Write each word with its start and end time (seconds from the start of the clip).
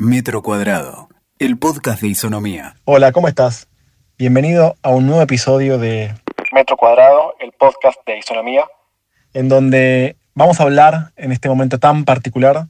Metro 0.00 0.42
Cuadrado, 0.42 1.08
el 1.38 1.56
podcast 1.56 2.02
de 2.02 2.08
Isonomía. 2.08 2.74
Hola, 2.84 3.12
¿cómo 3.12 3.28
estás? 3.28 3.68
Bienvenido 4.18 4.74
a 4.82 4.90
un 4.90 5.06
nuevo 5.06 5.22
episodio 5.22 5.78
de 5.78 6.12
Metro 6.52 6.76
Cuadrado, 6.76 7.36
el 7.38 7.52
podcast 7.52 7.98
de 8.04 8.18
Isonomía, 8.18 8.64
en 9.34 9.48
donde 9.48 10.16
vamos 10.34 10.58
a 10.58 10.64
hablar 10.64 11.12
en 11.14 11.30
este 11.30 11.48
momento 11.48 11.78
tan 11.78 12.04
particular 12.04 12.66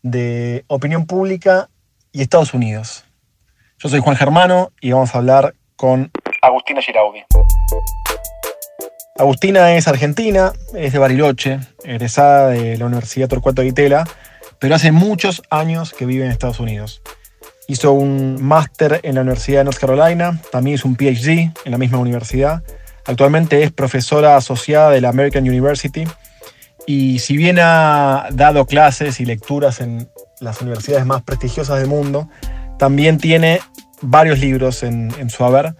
de 0.00 0.64
opinión 0.66 1.06
pública 1.06 1.68
y 2.10 2.22
Estados 2.22 2.54
Unidos. 2.54 3.04
Yo 3.78 3.90
soy 3.90 4.00
Juan 4.00 4.16
Germano 4.16 4.72
y 4.80 4.92
vamos 4.92 5.14
a 5.14 5.18
hablar 5.18 5.54
con 5.76 6.10
Agustina 6.40 6.80
Giraudi. 6.80 7.22
Agustina 9.18 9.74
es 9.74 9.86
argentina, 9.88 10.52
es 10.74 10.94
de 10.94 10.98
Bariloche, 10.98 11.60
egresada 11.84 12.48
de 12.48 12.78
la 12.78 12.86
Universidad 12.86 13.28
Torcuato 13.28 13.60
de 13.60 13.68
Itela, 13.68 14.04
pero 14.62 14.76
hace 14.76 14.92
muchos 14.92 15.42
años 15.50 15.92
que 15.92 16.06
vive 16.06 16.24
en 16.24 16.30
Estados 16.30 16.60
Unidos. 16.60 17.02
Hizo 17.66 17.90
un 17.90 18.40
máster 18.40 19.00
en 19.02 19.16
la 19.16 19.22
Universidad 19.22 19.58
de 19.58 19.64
North 19.64 19.78
Carolina, 19.78 20.40
también 20.52 20.76
hizo 20.76 20.86
un 20.86 20.94
PhD 20.94 21.52
en 21.64 21.72
la 21.72 21.78
misma 21.78 21.98
universidad. 21.98 22.62
Actualmente 23.04 23.64
es 23.64 23.72
profesora 23.72 24.36
asociada 24.36 24.90
de 24.90 25.00
la 25.00 25.08
American 25.08 25.42
University 25.42 26.04
y 26.86 27.18
si 27.18 27.36
bien 27.36 27.58
ha 27.60 28.28
dado 28.30 28.64
clases 28.64 29.18
y 29.18 29.24
lecturas 29.24 29.80
en 29.80 30.08
las 30.38 30.60
universidades 30.60 31.06
más 31.06 31.22
prestigiosas 31.22 31.80
del 31.80 31.88
mundo, 31.88 32.28
también 32.78 33.18
tiene 33.18 33.58
varios 34.00 34.38
libros 34.38 34.84
en, 34.84 35.28
su 35.28 35.42
haber, 35.44 35.74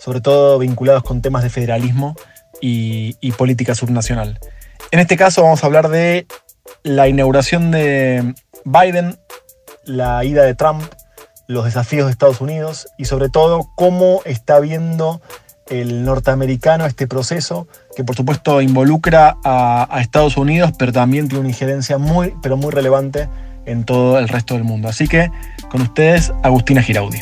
sobre 0.00 0.22
todo 0.22 0.58
vinculados 0.58 1.02
con 1.02 1.20
temas 1.20 1.42
de 1.42 1.50
federalismo 1.50 2.16
y, 2.62 3.14
y 3.20 3.32
política 3.32 3.74
subnacional. 3.74 4.38
En 4.90 5.00
este 5.00 5.18
caso 5.18 5.42
vamos 5.42 5.62
a 5.62 5.66
hablar 5.66 5.90
de 5.90 6.26
la 6.82 7.08
inauguración 7.08 7.70
de 7.70 8.34
Biden, 8.64 9.18
la 9.84 10.24
ida 10.24 10.44
de 10.44 10.54
Trump, 10.54 10.82
los 11.46 11.64
desafíos 11.64 12.06
de 12.06 12.12
Estados 12.12 12.40
Unidos 12.40 12.88
y 12.98 13.04
sobre 13.04 13.28
todo 13.28 13.70
cómo 13.74 14.20
está 14.24 14.60
viendo 14.60 15.20
el 15.68 16.04
norteamericano 16.04 16.86
este 16.86 17.06
proceso, 17.06 17.66
que 17.96 18.04
por 18.04 18.16
supuesto 18.16 18.60
involucra 18.60 19.36
a, 19.44 19.88
Estados 20.00 20.36
Unidos, 20.36 20.72
pero 20.78 20.92
también 20.92 21.28
tiene 21.28 21.40
una 21.40 21.48
injerencia 21.48 21.98
muy, 21.98 22.34
pero 22.42 22.56
muy 22.56 22.70
relevante 22.70 23.28
en 23.64 23.84
todo 23.84 24.18
el 24.18 24.28
resto 24.28 24.54
del 24.54 24.64
mundo. 24.64 24.88
Así 24.88 25.06
que 25.06 25.30
con 25.70 25.82
ustedes, 25.82 26.32
Agustina 26.42 26.82
Giraudi. 26.82 27.20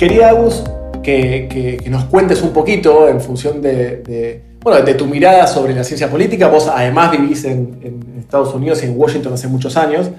Quería, 0.00 0.30
Agus, 0.30 0.64
que, 1.02 1.78
nos 1.90 2.04
cuentes 2.04 2.40
un 2.40 2.54
poquito 2.54 3.06
en 3.06 3.20
función 3.20 3.60
de, 3.60 4.42
bueno, 4.62 4.80
de 4.80 4.94
tu 4.94 5.04
mirada 5.04 5.46
sobre 5.46 5.74
la 5.74 5.84
ciencia 5.84 6.08
política. 6.08 6.48
Vos 6.48 6.68
además 6.68 7.10
vivís 7.10 7.44
en, 7.44 8.16
Estados 8.18 8.54
Unidos 8.54 8.82
y 8.82 8.86
en 8.86 8.98
Washington 8.98 9.34
hace 9.34 9.46
muchos 9.46 9.76
años. 9.76 10.10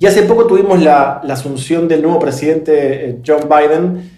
Y 0.00 0.06
hace 0.06 0.24
poco 0.24 0.48
tuvimos 0.48 0.82
la, 0.82 1.20
asunción 1.30 1.86
del 1.86 2.02
nuevo 2.02 2.18
presidente 2.18 3.10
eh, 3.10 3.18
John 3.24 3.48
Biden. 3.48 4.10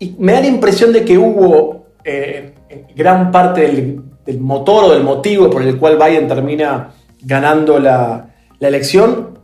Y 0.00 0.14
me 0.18 0.32
da 0.32 0.42
la 0.42 0.48
impresión 0.48 0.92
de 0.92 1.02
que 1.02 1.16
hubo 1.16 1.86
eh, 2.04 2.52
gran 2.94 3.32
parte 3.32 3.62
del, 3.62 4.38
motor 4.38 4.84
o 4.84 4.90
del 4.90 5.02
motivo 5.02 5.48
por 5.48 5.62
el 5.62 5.78
cual 5.78 5.96
Biden 5.96 6.28
termina 6.28 6.90
ganando 7.22 7.78
la, 7.78 8.34
la 8.58 8.68
elección 8.68 9.35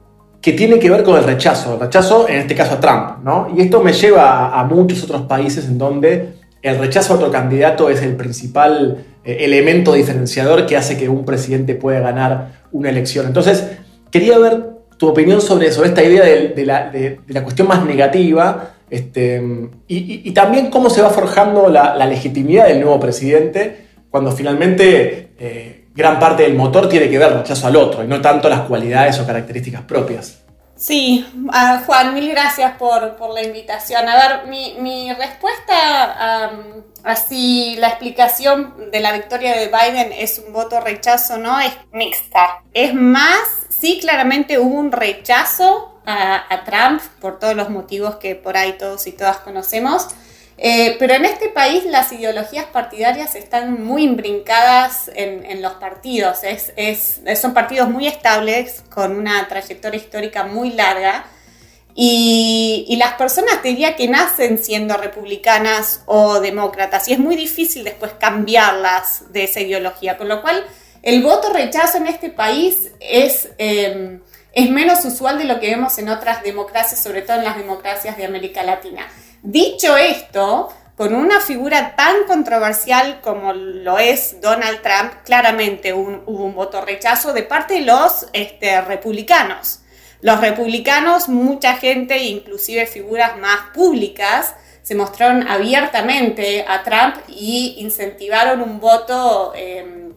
que 0.42 0.52
tiene 0.52 0.80
que 0.80 0.90
ver 0.90 1.04
con 1.04 1.16
el 1.16 1.22
rechazo, 1.22 1.74
el 1.74 1.80
rechazo 1.80 2.28
en 2.28 2.40
este 2.40 2.56
caso 2.56 2.74
a 2.74 2.80
Trump, 2.80 3.24
¿no? 3.24 3.48
Y 3.56 3.62
esto 3.62 3.80
me 3.80 3.92
lleva 3.92 4.58
a, 4.58 4.64
muchos 4.64 5.04
otros 5.04 5.22
países 5.22 5.66
en 5.66 5.78
donde 5.78 6.30
el 6.60 6.78
rechazo 6.78 7.12
a 7.12 7.16
otro 7.16 7.30
candidato 7.30 7.88
es 7.88 8.02
el 8.02 8.16
principal 8.16 9.04
eh, 9.24 9.36
elemento 9.40 9.92
diferenciador 9.92 10.66
que 10.66 10.76
hace 10.76 10.98
que 10.98 11.08
un 11.08 11.24
presidente 11.24 11.76
pueda 11.76 12.00
ganar 12.00 12.64
una 12.72 12.90
elección. 12.90 13.26
Entonces, 13.26 13.68
quería 14.10 14.36
ver 14.38 14.64
tu 14.98 15.08
opinión 15.08 15.40
sobre 15.40 15.68
eso, 15.68 15.84
esta 15.84 16.02
idea 16.02 16.24
de, 16.24 16.66
la, 16.66 17.42
cuestión 17.44 17.68
más 17.68 17.84
negativa 17.84 18.74
este, 18.90 19.40
y, 19.86 20.28
también 20.32 20.70
cómo 20.70 20.90
se 20.90 21.02
va 21.02 21.10
forjando 21.10 21.68
la, 21.68 22.04
legitimidad 22.06 22.66
del 22.66 22.80
nuevo 22.80 22.98
presidente 22.98 23.86
cuando 24.10 24.32
finalmente... 24.32 25.30
Eh, 25.38 25.81
gran 25.94 26.18
parte 26.18 26.44
del 26.44 26.54
motor 26.54 26.88
tiene 26.88 27.08
que 27.08 27.18
ver 27.18 27.32
rechazo 27.32 27.66
al 27.66 27.76
otro 27.76 28.02
y 28.02 28.06
no 28.06 28.20
tanto 28.20 28.48
las 28.48 28.62
cualidades 28.62 29.18
o 29.20 29.26
características 29.26 29.82
propias. 29.82 30.38
Sí, 30.74 31.24
uh, 31.46 31.84
Juan, 31.86 32.12
mil 32.12 32.28
gracias 32.30 32.72
por, 32.76 33.16
la 33.32 33.42
invitación. 33.42 34.08
A 34.08 34.16
ver, 34.16 34.46
mi, 34.48 35.12
respuesta, 35.12 36.50
así 37.04 37.76
la 37.78 37.88
explicación 37.88 38.90
de 38.90 38.98
la 38.98 39.12
victoria 39.12 39.56
de 39.56 39.68
Biden 39.68 40.12
es 40.12 40.42
un 40.44 40.52
voto 40.52 40.80
rechazo, 40.80 41.38
¿no? 41.38 41.60
Es 41.60 41.72
mixta. 41.92 42.62
Es 42.74 42.94
más, 42.94 43.38
sí, 43.68 44.00
claramente 44.00 44.58
hubo 44.58 44.76
un 44.76 44.90
rechazo 44.90 46.00
a, 46.04 46.52
a 46.52 46.64
Trump 46.64 47.00
por 47.20 47.38
todos 47.38 47.54
los 47.54 47.70
motivos 47.70 48.16
que 48.16 48.34
por 48.34 48.56
ahí 48.56 48.72
todos 48.72 49.06
y 49.06 49.12
todas 49.12 49.36
conocemos 49.36 50.08
eh, 50.58 50.96
pero 50.98 51.14
en 51.14 51.24
este 51.24 51.48
país 51.48 51.84
las 51.84 52.12
ideologías 52.12 52.66
partidarias 52.66 53.34
están 53.34 53.82
muy 53.84 54.04
imbrincadas 54.04 55.10
en, 55.14 55.62
los 55.62 55.74
partidos. 55.74 56.38
son 57.40 57.54
partidos 57.54 57.88
muy 57.88 58.06
estables, 58.06 58.82
con 58.90 59.16
una 59.16 59.48
trayectoria 59.48 59.98
histórica 59.98 60.44
muy 60.44 60.70
larga. 60.70 61.24
Y, 61.94 62.94
las 62.98 63.14
personas 63.14 63.62
diría 63.62 63.96
que 63.96 64.08
nacen 64.08 64.62
siendo 64.62 64.96
republicanas 64.96 66.02
o 66.06 66.40
demócratas. 66.40 67.08
Y 67.08 67.12
es 67.12 67.18
muy 67.18 67.36
difícil 67.36 67.84
después 67.84 68.12
cambiarlas 68.18 69.32
de 69.32 69.44
esa 69.44 69.60
ideología. 69.60 70.16
Con 70.16 70.28
lo 70.28 70.40
cual, 70.42 70.64
el 71.02 71.22
voto 71.22 71.52
rechazo 71.52 71.98
en 71.98 72.06
este 72.06 72.30
país 72.30 72.92
es... 73.00 73.50
Em, 73.58 74.20
es 74.54 74.68
menos 74.68 75.02
usual 75.06 75.38
de 75.38 75.44
lo 75.44 75.60
que 75.60 75.70
vemos 75.70 75.96
en 75.96 76.10
otras 76.10 76.42
democracias, 76.42 77.02
sobre 77.02 77.22
todo 77.22 77.38
en 77.38 77.44
las 77.44 77.56
democracias 77.56 78.18
de 78.18 78.26
América 78.26 78.62
Latina. 78.62 79.08
Dicho 79.42 79.96
esto, 79.96 80.72
con 80.96 81.14
una 81.14 81.40
figura 81.40 81.96
tan 81.96 82.24
controversial 82.28 83.20
como 83.22 83.52
lo 83.52 83.98
es 83.98 84.40
Donald 84.40 84.82
Trump, 84.82 85.12
claramente 85.24 85.92
hubo 85.92 86.44
un 86.44 86.54
voto 86.54 86.80
rechazo 86.80 87.32
de 87.32 87.42
parte 87.42 87.74
de 87.74 87.80
los 87.80 88.28
este, 88.32 88.80
republicanos. 88.82 89.80
Los 90.20 90.40
republicanos, 90.40 91.28
mucha 91.28 91.74
gente, 91.74 92.18
inclusive 92.18 92.86
figuras 92.86 93.36
más 93.38 93.70
públicas, 93.74 94.54
se 94.82 94.94
mostraron 94.94 95.48
abiertamente 95.48 96.64
a 96.68 96.84
Trump 96.84 97.16
y 97.28 97.74
incentivaron 97.78 98.62
un 98.62 98.78
voto 98.78 99.52
em, 99.56 100.12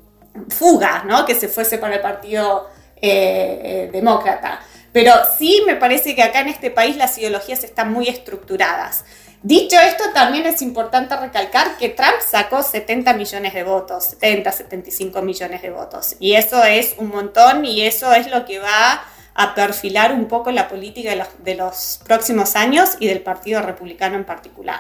fuga, 0.50 1.04
¿no? 1.08 1.26
que 1.26 1.34
se 1.34 1.48
fuese 1.48 1.80
para 1.80 1.96
el 1.96 2.02
Partido 2.02 2.70
eh, 2.96 3.60
eh, 3.64 3.90
Demócrata. 3.92 4.60
Pero 4.96 5.12
sí 5.38 5.62
me 5.68 5.76
parece 5.76 6.16
que 6.16 6.24
acá 6.24 6.40
en 6.40 6.48
este 6.48 6.72
país 6.72 6.96
las 6.96 7.18
ideologías 7.18 7.66
están 7.66 7.92
muy 7.92 8.08
estructuradas. 8.08 9.04
Dicho 9.44 9.76
esto, 9.78 10.06
también 10.14 10.46
es 10.46 10.62
importante 10.62 11.18
recalcar 11.18 11.76
que 11.78 11.90
Trump 11.90 12.22
sacó 12.26 12.64
70 12.64 13.14
millones 13.16 13.54
de 13.54 13.66
votos, 13.66 14.06
70, 14.06 14.54
75 14.54 15.22
millones 15.22 15.62
de 15.62 15.70
votos. 15.70 16.16
Y 16.22 16.36
eso 16.36 16.64
es 16.64 16.96
un 16.98 17.10
montón 17.10 17.66
y 17.66 17.82
eso 17.82 18.14
es 18.14 18.32
lo 18.32 18.46
que 18.46 18.60
va 18.60 19.02
a 19.34 19.54
perfilar 19.54 20.14
un 20.14 20.30
poco 20.30 20.50
la 20.50 20.70
política 20.70 21.14
de 21.44 21.56
los, 21.56 22.00
próximos 22.08 22.56
años 22.56 22.92
y 22.98 23.08
del 23.08 23.20
Partido 23.20 23.62
Republicano 23.62 24.16
en 24.16 24.24
particular. 24.24 24.80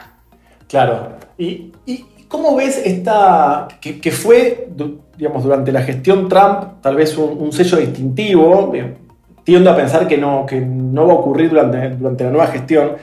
Claro. 0.69 1.17
¿Y, 1.37 1.73
cómo 2.29 2.55
ves 2.55 2.77
esta, 2.77 3.67
que, 3.81 4.11
fue, 4.11 4.69
digamos, 5.17 5.43
durante 5.43 5.73
la 5.73 5.81
gestión 5.81 6.29
Trump, 6.29 6.81
tal 6.81 6.95
vez 6.95 7.17
un, 7.17 7.51
sello 7.51 7.79
distintivo? 7.79 8.71
Tiendo 9.45 9.69
a 9.69 9.75
pensar 9.77 10.07
que 10.07 10.17
no, 10.17 10.45
que 10.45 10.59
no 10.59 11.07
va 11.07 11.13
a 11.13 11.15
ocurrir 11.15 11.51
durante, 11.51 11.91
durante 11.91 12.25
la 12.25 12.31
nueva 12.31 12.47
gestión. 12.47 12.93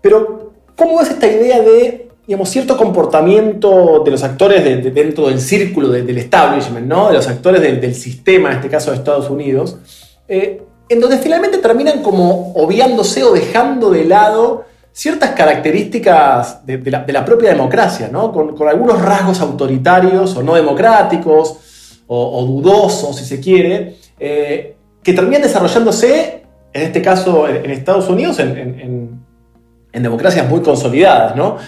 Pero, 0.00 0.52
¿cómo 0.74 0.98
ves 0.98 1.10
esta 1.10 1.26
idea 1.26 1.60
de 1.60 2.06
digamos, 2.26 2.48
cierto 2.48 2.76
comportamiento 2.76 4.02
de 4.04 4.10
los 4.10 4.22
actores 4.24 4.64
dentro 4.64 5.28
del 5.28 5.40
círculo 5.40 5.90
del 5.90 6.18
establishment, 6.18 6.86
¿no? 6.86 7.08
de 7.08 7.14
los 7.14 7.28
actores 7.28 7.60
del, 7.60 7.94
sistema, 7.94 8.50
en 8.50 8.56
este 8.56 8.68
caso 8.68 8.90
de 8.90 8.96
Estados 8.96 9.30
Unidos, 9.30 9.76
eh, 10.26 10.62
en 10.88 11.00
donde 11.00 11.18
finalmente 11.18 11.58
terminan 11.58 12.02
como 12.02 12.52
obviándose 12.54 13.22
o 13.22 13.32
dejando 13.32 13.90
de 13.90 14.04
lado 14.04 14.64
ciertas 14.92 15.30
características 15.32 16.66
de, 16.66 16.78
la, 16.90 17.24
propia 17.24 17.50
democracia, 17.50 18.08
¿no? 18.10 18.32
con, 18.32 18.56
algunos 18.68 19.00
rasgos 19.00 19.40
autoritarios 19.40 20.36
o 20.36 20.42
no 20.42 20.54
democráticos 20.54 21.58
o, 22.08 22.44
dudosos, 22.44 23.16
si 23.16 23.24
se 23.24 23.40
quiere, 23.40 23.96
eh, 24.18 24.75
que 25.06 25.12
terminan 25.12 25.42
desarrollándose, 25.42 26.42
en 26.72 26.82
este 26.82 27.00
caso 27.00 27.48
en 27.48 27.70
Estados 27.70 28.08
Unidos, 28.08 28.40
en, 28.40 29.24
democracias 29.92 30.48
muy 30.48 30.60
consolidadas, 30.60 31.36
¿no? 31.36 31.58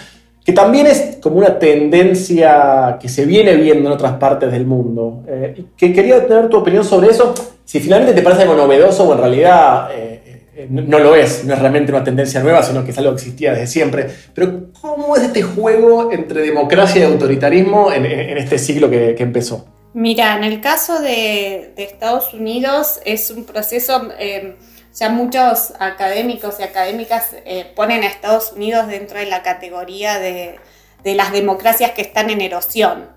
que 0.45 0.51
también 0.51 0.87
es 0.87 1.17
como 1.21 1.37
una 1.37 1.57
tendencia 1.57 2.97
que 3.01 3.07
se 3.07 3.25
viene 3.25 3.55
viendo 3.55 3.87
en 3.87 3.93
otras 3.93 4.13
partes 4.17 4.51
del 4.51 4.65
mundo. 4.65 5.23
Eh, 5.25 5.63
que 5.77 5.93
quería 5.93 6.27
tener 6.27 6.49
tu 6.49 6.57
opinión 6.57 6.83
sobre 6.83 7.11
eso, 7.11 7.33
si 7.63 7.79
finalmente 7.79 8.13
te 8.13 8.21
parece 8.21 8.41
algo 8.41 8.55
novedoso 8.55 9.07
o 9.07 9.13
en 9.13 9.19
realidad 9.19 9.89
eh, 9.95 10.47
eh, 10.55 10.67
no, 10.69 10.99
lo 10.99 11.15
es, 11.15 11.45
no 11.45 11.53
es 11.53 11.59
realmente 11.59 11.93
una 11.93 12.03
tendencia 12.03 12.43
nueva, 12.43 12.61
sino 12.61 12.83
que 12.83 12.91
es 12.91 12.97
algo 12.97 13.11
que 13.11 13.21
existía 13.21 13.53
desde 13.53 13.67
siempre. 13.67 14.07
Pero 14.35 14.65
¿cómo 14.81 15.15
es 15.15 15.23
este 15.23 15.41
juego 15.41 16.11
entre 16.11 16.41
democracia 16.41 17.01
y 17.01 17.11
autoritarismo 17.11 17.89
en, 17.93 18.05
este 18.05 18.59
siglo 18.59 18.89
que, 18.89 19.15
empezó? 19.17 19.65
Mira, 19.93 20.35
en 20.35 20.43
el 20.43 20.61
caso 20.61 20.99
de, 20.99 21.73
Estados 21.77 22.33
Unidos 22.33 22.99
es 23.05 23.31
un 23.31 23.45
proceso, 23.45 24.09
eh, 24.19 24.55
ya 24.93 25.09
muchos 25.09 25.73
académicos 25.79 26.59
y 26.59 26.63
académicas 26.63 27.29
eh, 27.45 27.71
ponen 27.75 28.03
a 28.03 28.07
Estados 28.07 28.51
Unidos 28.53 28.87
dentro 28.87 29.17
de 29.17 29.25
la 29.25 29.41
categoría 29.41 30.19
de, 30.19 30.59
las 31.03 31.31
democracias 31.31 31.91
que 31.91 32.01
están 32.01 32.29
en 32.29 32.41
erosión. 32.41 33.09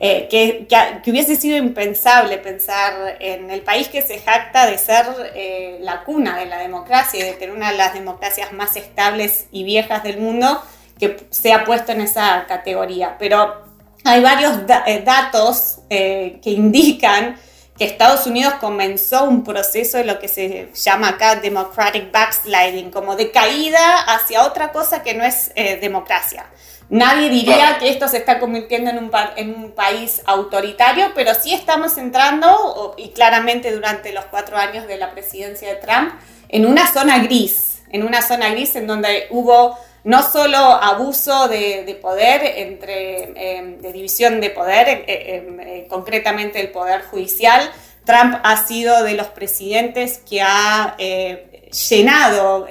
Eh, 0.00 0.28
que, 0.30 1.10
hubiese 1.10 1.34
sido 1.34 1.56
impensable 1.56 2.38
pensar 2.38 3.16
en 3.18 3.50
el 3.50 3.62
país 3.62 3.88
que 3.88 4.02
se 4.02 4.20
jacta 4.20 4.66
de 4.66 4.78
ser 4.78 5.06
eh, 5.34 5.78
la 5.80 6.04
cuna 6.04 6.38
de 6.38 6.46
la 6.46 6.58
democracia 6.58 7.18
y 7.18 7.22
de 7.24 7.32
tener 7.32 7.56
una 7.56 7.72
de 7.72 7.78
las 7.78 7.94
democracias 7.94 8.52
más 8.52 8.76
estables 8.76 9.46
y 9.50 9.64
viejas 9.64 10.04
del 10.04 10.18
mundo, 10.18 10.62
que 11.00 11.16
se 11.30 11.52
ha 11.52 11.64
puesto 11.64 11.92
en 11.92 12.02
esa 12.02 12.44
categoría. 12.46 13.16
Pero 13.18 13.67
hay 14.04 14.22
varios 14.22 14.52
eh, 14.86 15.02
datos 15.04 15.80
que 15.88 16.40
indican 16.44 17.36
que 17.76 17.84
Estados 17.84 18.26
Unidos 18.26 18.54
comenzó 18.60 19.24
un 19.24 19.44
proceso 19.44 19.98
de 19.98 20.04
lo 20.04 20.18
que 20.18 20.28
se 20.28 20.70
llama 20.74 21.10
acá 21.10 21.36
democratic 21.36 22.10
backsliding, 22.10 22.90
como 22.90 23.14
de 23.14 23.30
caída 23.30 24.00
hacia 24.02 24.44
otra 24.44 24.72
cosa 24.72 25.02
que 25.02 25.14
no 25.14 25.24
es 25.24 25.52
democracia. 25.80 26.46
Nadie 26.90 27.28
diría 27.28 27.76
que 27.78 27.90
esto 27.90 28.08
se 28.08 28.16
está 28.16 28.38
convirtiendo 28.38 28.90
en 28.90 28.98
un, 28.98 29.10
en 29.36 29.54
un 29.54 29.72
país 29.72 30.22
autoritario, 30.24 31.12
pero 31.14 31.34
sí 31.34 31.52
estamos 31.52 31.98
entrando, 31.98 32.94
y 32.96 33.10
claramente 33.10 33.70
durante 33.72 34.12
los 34.12 34.24
cuatro 34.26 34.56
años 34.56 34.86
de 34.86 34.96
la 34.96 35.10
presidencia 35.10 35.68
de 35.68 35.74
Trump, 35.76 36.14
en 36.48 36.64
una 36.64 36.90
zona 36.90 37.18
gris, 37.18 37.82
en 37.90 38.04
una 38.04 38.22
zona 38.22 38.50
gris 38.50 38.74
en 38.74 38.86
donde 38.86 39.26
hubo 39.30 39.78
no 40.08 40.22
solo 40.22 40.56
abuso 40.56 41.48
de, 41.48 41.98
poder, 42.00 42.40
entre, 42.56 43.24
em, 43.36 43.78
de 43.78 43.92
división 43.92 44.40
de 44.40 44.48
poder, 44.48 44.88
eh, 44.88 45.04
em, 45.06 45.60
eh, 45.60 45.86
concretamente 45.86 46.58
el 46.60 46.70
poder 46.70 47.02
judicial, 47.02 47.70
Trump 48.06 48.36
ha 48.42 48.66
sido 48.66 49.04
de 49.04 49.12
los 49.12 49.26
presidentes 49.26 50.16
que 50.26 50.40
ha 50.40 50.94
eh, 50.96 51.70
llenado 51.90 52.66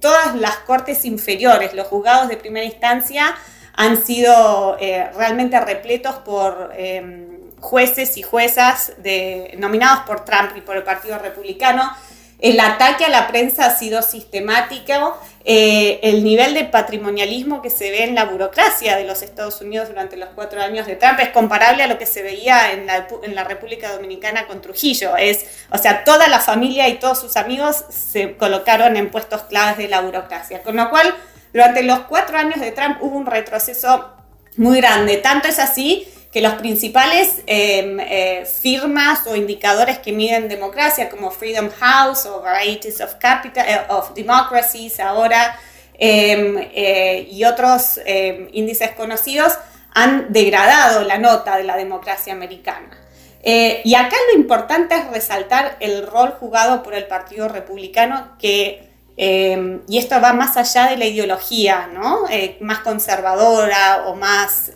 todas 0.00 0.34
las 0.36 0.56
cortes 0.60 1.04
inferiores, 1.04 1.74
los 1.74 1.86
juzgados 1.88 2.26
de 2.28 2.38
primera 2.38 2.64
instancia, 2.64 3.34
han 3.74 4.02
sido 4.02 4.78
eh, 4.80 5.10
realmente 5.14 5.60
repletos 5.60 6.14
por 6.24 6.72
em, 6.74 7.52
jueces 7.60 8.16
y 8.16 8.22
juezas 8.22 8.94
de, 8.96 9.54
nominados 9.58 10.00
por 10.06 10.24
Trump 10.24 10.56
y 10.56 10.62
por 10.62 10.78
el 10.78 10.84
Partido 10.84 11.18
Republicano. 11.18 11.92
El 12.40 12.58
ataque 12.60 13.04
a 13.04 13.08
la 13.08 13.26
prensa 13.28 13.66
ha 13.66 13.76
sido 13.76 14.00
sistemático. 14.02 15.18
Eh, 15.50 16.00
el 16.02 16.24
nivel 16.24 16.52
de 16.52 16.66
patrimonialismo 16.66 17.62
que 17.62 17.70
se 17.70 17.90
ve 17.90 18.04
en 18.04 18.14
la 18.14 18.26
burocracia 18.26 18.96
de 18.96 19.04
los 19.04 19.22
Estados 19.22 19.62
Unidos 19.62 19.88
durante 19.88 20.18
los 20.18 20.28
cuatro 20.34 20.60
años 20.60 20.86
de 20.86 20.94
Trump 20.94 21.18
es 21.20 21.30
comparable 21.30 21.82
a 21.82 21.86
lo 21.86 21.96
que 21.96 22.04
se 22.04 22.22
veía 22.22 22.72
en 22.72 22.84
la, 22.84 23.08
en 23.22 23.34
la 23.34 23.44
República 23.44 23.90
Dominicana 23.90 24.46
con 24.46 24.60
Trujillo. 24.60 25.16
Es, 25.16 25.46
o 25.72 25.78
sea, 25.78 26.04
toda 26.04 26.28
la 26.28 26.40
familia 26.40 26.86
y 26.90 26.98
todos 26.98 27.18
sus 27.18 27.38
amigos 27.38 27.86
se 27.88 28.36
colocaron 28.36 28.98
en 28.98 29.10
puestos 29.10 29.44
claves 29.44 29.78
de 29.78 29.88
la 29.88 30.02
burocracia. 30.02 30.62
Con 30.62 30.76
lo 30.76 30.90
cual, 30.90 31.14
durante 31.54 31.82
los 31.82 32.00
cuatro 32.00 32.36
años 32.36 32.60
de 32.60 32.70
Trump 32.72 32.98
hubo 33.00 33.16
un 33.16 33.24
retroceso 33.24 34.12
muy 34.58 34.82
grande. 34.82 35.16
Tanto 35.16 35.48
es 35.48 35.58
así 35.58 36.06
que 36.32 36.42
los 36.42 36.54
principales 36.54 37.42
em, 37.46 37.98
eh, 38.00 38.44
firmas 38.44 39.26
o 39.26 39.34
indicadores 39.34 39.98
que 39.98 40.12
miden 40.12 40.48
democracia, 40.48 41.08
como 41.08 41.30
Freedom 41.30 41.70
House 41.70 42.26
o 42.26 42.42
Varieties 42.42 43.00
of, 43.00 43.14
Capital, 43.14 43.64
eh, 43.66 43.80
of 43.88 44.12
Democracies 44.14 45.00
ahora, 45.00 45.58
em, 45.98 46.58
eh, 46.74 47.26
y 47.30 47.44
otros 47.44 47.98
em, 48.04 48.48
índices 48.52 48.90
conocidos, 48.92 49.54
han 49.94 50.32
degradado 50.32 51.02
la 51.02 51.18
nota 51.18 51.56
de 51.56 51.64
la 51.64 51.76
democracia 51.76 52.32
americana. 52.32 53.04
y 53.40 53.94
acá 53.94 54.16
lo 54.30 54.38
importante 54.38 54.94
es 54.96 55.06
resaltar 55.10 55.76
el 55.80 56.06
rol 56.06 56.32
jugado 56.38 56.82
por 56.82 56.92
el 56.92 57.06
Partido 57.06 57.48
Republicano 57.48 58.36
que 58.38 58.90
y 59.16 59.98
esto 59.98 60.20
va 60.20 60.32
más 60.32 60.56
allá 60.56 60.90
de 60.90 60.96
la 60.96 61.06
ideología, 61.06 61.88
¿no? 61.94 62.24
Más 62.60 62.80
conservadora 62.80 64.04
o 64.06 64.16
más 64.16 64.72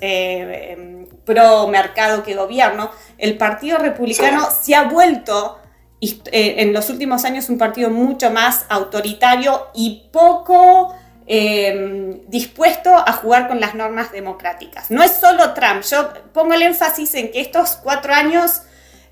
pro 1.25 1.69
mercado 1.69 2.23
que 2.23 2.35
gobierno. 2.35 2.91
El 3.19 3.37
Partido 3.37 3.79
Republicano 3.79 4.49
se 4.51 4.75
ha 4.75 4.85
vuelto 4.85 5.59
eh, 6.01 6.55
en 6.59 6.73
los 6.73 6.91
últimos 6.91 7.25
años 7.25 7.49
un 7.49 7.59
partido 7.59 7.89
mucho 7.89 8.31
más 8.31 8.67
autoritario 8.69 9.69
y 9.73 10.09
poco 10.13 10.93
em, 11.27 12.21
dispuesto 12.27 12.93
a 12.97 13.13
jugar 13.13 13.47
con 13.47 13.61
las 13.61 13.77
normas 13.77 14.11
democráticas. 14.11 14.91
No 14.91 15.03
es 15.05 15.13
solo 15.13 15.55
Trump, 15.55 15.83
yo 15.83 16.13
pongo 16.33 16.55
el 16.55 16.63
énfasis 16.63 17.15
en 17.15 17.31
que 17.31 17.41
estos 17.41 17.77
cuatro 17.77 18.13
años 18.13 18.63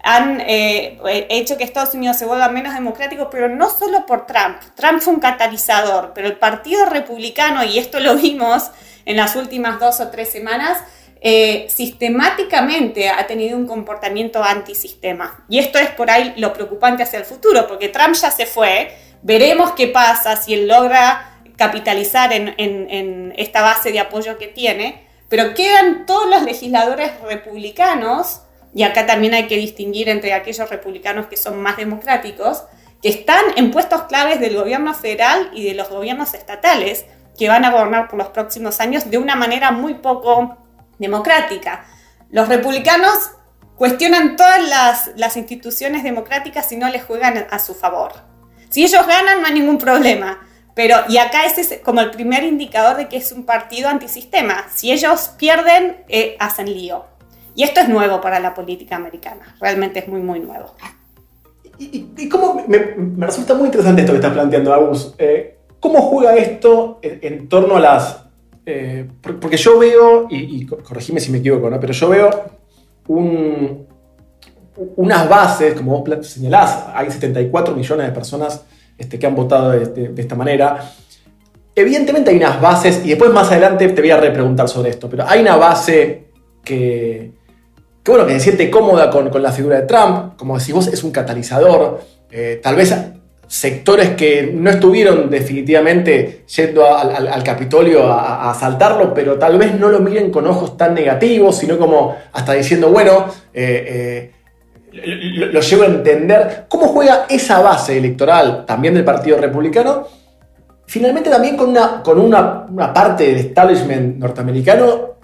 han 0.02 0.40
eh, 0.40 0.98
hecho 1.28 1.56
que 1.56 1.64
Estados 1.64 1.94
Unidos 1.94 2.16
se 2.16 2.24
vuelva 2.24 2.48
menos 2.48 2.74
democrático, 2.74 3.28
pero 3.30 3.48
no 3.48 3.70
solo 3.70 4.06
por 4.06 4.26
Trump. 4.26 4.56
Trump 4.74 5.00
fue 5.00 5.14
un 5.14 5.20
catalizador, 5.20 6.12
pero 6.14 6.26
el 6.26 6.38
Partido 6.38 6.86
Republicano, 6.86 7.62
y 7.64 7.78
esto 7.78 8.00
lo 8.00 8.16
vimos 8.16 8.70
en 9.04 9.16
las 9.16 9.36
últimas 9.36 9.78
dos 9.78 10.00
o 10.00 10.08
tres 10.08 10.32
semanas, 10.32 10.78
eh, 11.20 11.66
sistemáticamente 11.68 13.08
ha 13.10 13.26
tenido 13.26 13.56
un 13.56 13.66
comportamiento 13.66 14.42
antisistema. 14.42 15.44
Y 15.48 15.58
esto 15.58 15.78
es 15.78 15.90
por 15.90 16.10
ahí 16.10 16.32
lo 16.36 16.52
preocupante 16.52 17.02
hacia 17.02 17.18
el 17.18 17.24
futuro, 17.24 17.66
porque 17.66 17.88
Trump 17.88 18.14
ya 18.14 18.30
se 18.30 18.46
fue, 18.46 18.92
veremos 19.22 19.72
qué 19.72 19.88
pasa 19.88 20.36
si 20.36 20.54
él 20.54 20.66
logra 20.66 21.40
capitalizar 21.56 22.32
en, 22.32 22.54
en 22.56 23.34
esta 23.36 23.60
base 23.60 23.92
de 23.92 24.00
apoyo 24.00 24.38
que 24.38 24.46
tiene, 24.46 25.06
pero 25.28 25.54
quedan 25.54 26.06
todos 26.06 26.28
los 26.28 26.42
legisladores 26.42 27.12
republicanos 27.20 28.40
y 28.74 28.82
acá 28.84 29.06
también 29.06 29.34
hay 29.34 29.46
que 29.46 29.56
distinguir 29.56 30.08
entre 30.08 30.32
aquellos 30.32 30.70
republicanos 30.70 31.26
que 31.26 31.36
son 31.36 31.60
más 31.60 31.76
democráticos, 31.76 32.64
que 33.02 33.08
están 33.08 33.44
en 33.56 33.70
puestos 33.70 34.02
claves 34.04 34.40
del 34.40 34.56
gobierno 34.56 34.94
federal 34.94 35.50
y 35.52 35.64
de 35.64 35.74
los 35.74 35.88
gobiernos 35.88 36.34
estatales, 36.34 37.06
que 37.38 37.48
van 37.48 37.64
a 37.64 37.70
gobernar 37.70 38.08
por 38.08 38.18
los 38.18 38.28
próximos 38.28 38.80
años 38.80 39.10
de 39.10 39.18
una 39.18 39.34
manera 39.34 39.70
muy 39.70 39.94
poco 39.94 40.56
democrática. 41.00 41.84
Los 42.30 42.48
republicanos 42.48 43.32
cuestionan 43.74 44.36
todas 44.36 45.08
las, 45.16 45.36
instituciones 45.36 46.04
democráticas 46.04 46.70
y 46.70 46.76
no 46.76 46.88
les 46.88 47.02
juegan 47.02 47.46
a 47.50 47.58
su 47.58 47.74
favor. 47.74 48.12
Si 48.68 48.84
ellos 48.84 49.06
ganan, 49.06 49.40
no 49.40 49.48
hay 49.48 49.54
ningún 49.54 49.78
problema. 49.78 50.46
Pero, 50.74 50.96
y 51.08 51.18
acá 51.18 51.44
ese 51.44 51.62
es 51.62 51.80
como 51.82 52.00
el 52.00 52.10
primer 52.10 52.44
indicador 52.44 52.96
de 52.96 53.08
que 53.08 53.16
es 53.16 53.32
un 53.32 53.44
partido 53.44 53.88
antisistema. 53.88 54.66
Si 54.72 54.92
ellos 54.92 55.32
pierden, 55.36 56.04
eh, 56.08 56.36
hacen 56.38 56.66
lío. 56.66 57.04
Y 57.54 57.64
esto 57.64 57.80
es 57.80 57.88
nuevo 57.88 58.20
para 58.20 58.38
la 58.38 58.54
política 58.54 58.96
americana, 58.96 59.56
realmente 59.60 59.98
es 59.98 60.08
muy, 60.08 60.20
muy 60.20 60.40
nuevo. 60.40 60.74
¿Y, 61.78 62.28
cómo, 62.28 62.62
me, 62.68 62.78
resulta 63.18 63.54
muy 63.54 63.66
interesante 63.66 64.02
esto 64.02 64.12
que 64.12 64.18
estás 64.18 64.34
planteando, 64.34 64.74
Agus, 64.74 65.14
eh, 65.16 65.58
¿cómo 65.80 66.02
juega 66.02 66.36
esto 66.36 66.98
en, 67.02 67.48
torno 67.48 67.76
a 67.76 67.80
las... 67.80 68.24
Eh, 68.66 69.06
porque 69.22 69.56
yo 69.56 69.78
veo, 69.78 70.26
y, 70.30 70.64
corregime 70.66 71.20
si 71.20 71.30
me 71.30 71.38
equivoco, 71.38 71.70
¿no? 71.70 71.80
pero 71.80 71.92
yo 71.92 72.08
veo 72.08 72.30
unas 74.96 75.28
bases, 75.28 75.74
como 75.74 76.02
vos 76.02 76.26
señalás, 76.26 76.86
hay 76.94 77.10
74 77.10 77.74
millones 77.74 78.06
de 78.06 78.12
personas 78.12 78.64
este, 78.96 79.18
que 79.18 79.26
han 79.26 79.34
votado 79.34 79.70
de, 79.70 80.12
esta 80.16 80.34
manera. 80.34 80.92
Evidentemente 81.74 82.30
hay 82.30 82.36
unas 82.36 82.60
bases, 82.60 83.02
y 83.04 83.08
después 83.08 83.32
más 83.32 83.50
adelante 83.50 83.88
te 83.88 84.00
voy 84.00 84.10
a 84.10 84.18
repreguntar 84.18 84.68
sobre 84.68 84.90
esto, 84.90 85.08
pero 85.08 85.24
hay 85.26 85.40
una 85.40 85.56
base 85.56 86.28
que, 86.64 87.32
que 88.02 88.10
bueno, 88.10 88.26
que 88.26 88.34
se 88.34 88.40
siente 88.40 88.70
cómoda 88.70 89.10
con, 89.10 89.30
la 89.42 89.52
figura 89.52 89.80
de 89.80 89.86
Trump, 89.86 90.36
como 90.36 90.58
decís 90.58 90.74
vos, 90.74 90.86
es 90.86 91.02
un 91.02 91.10
catalizador, 91.10 92.00
eh, 92.30 92.60
tal 92.62 92.76
vez 92.76 92.94
sectores 93.50 94.10
que 94.10 94.52
no 94.54 94.70
estuvieron 94.70 95.28
definitivamente 95.28 96.44
yendo 96.46 96.86
al, 96.86 97.42
Capitolio 97.42 98.06
a, 98.06 98.48
asaltarlo, 98.48 99.12
pero 99.12 99.40
tal 99.40 99.58
vez 99.58 99.74
no 99.74 99.88
lo 99.88 99.98
miren 99.98 100.30
con 100.30 100.46
ojos 100.46 100.76
tan 100.76 100.94
negativos, 100.94 101.58
sino 101.58 101.76
como 101.76 102.16
hasta 102.32 102.52
diciendo, 102.52 102.90
bueno, 102.90 103.26
eh, 103.52 104.30
eh, 104.92 105.00
lo, 105.52 105.60
llevo 105.60 105.82
a 105.82 105.86
entender. 105.86 106.66
¿Cómo 106.68 106.86
juega 106.86 107.26
esa 107.28 107.60
base 107.60 107.98
electoral 107.98 108.64
también 108.64 108.94
del 108.94 109.02
Partido 109.02 109.36
Republicano? 109.36 110.06
Finalmente 110.86 111.28
también 111.28 111.56
con 111.56 111.70
una, 111.70 112.04
con 112.04 112.20
una, 112.20 112.66
una 112.70 112.92
parte 112.92 113.26
del 113.26 113.36
establishment 113.36 114.18
norteamericano 114.18 115.16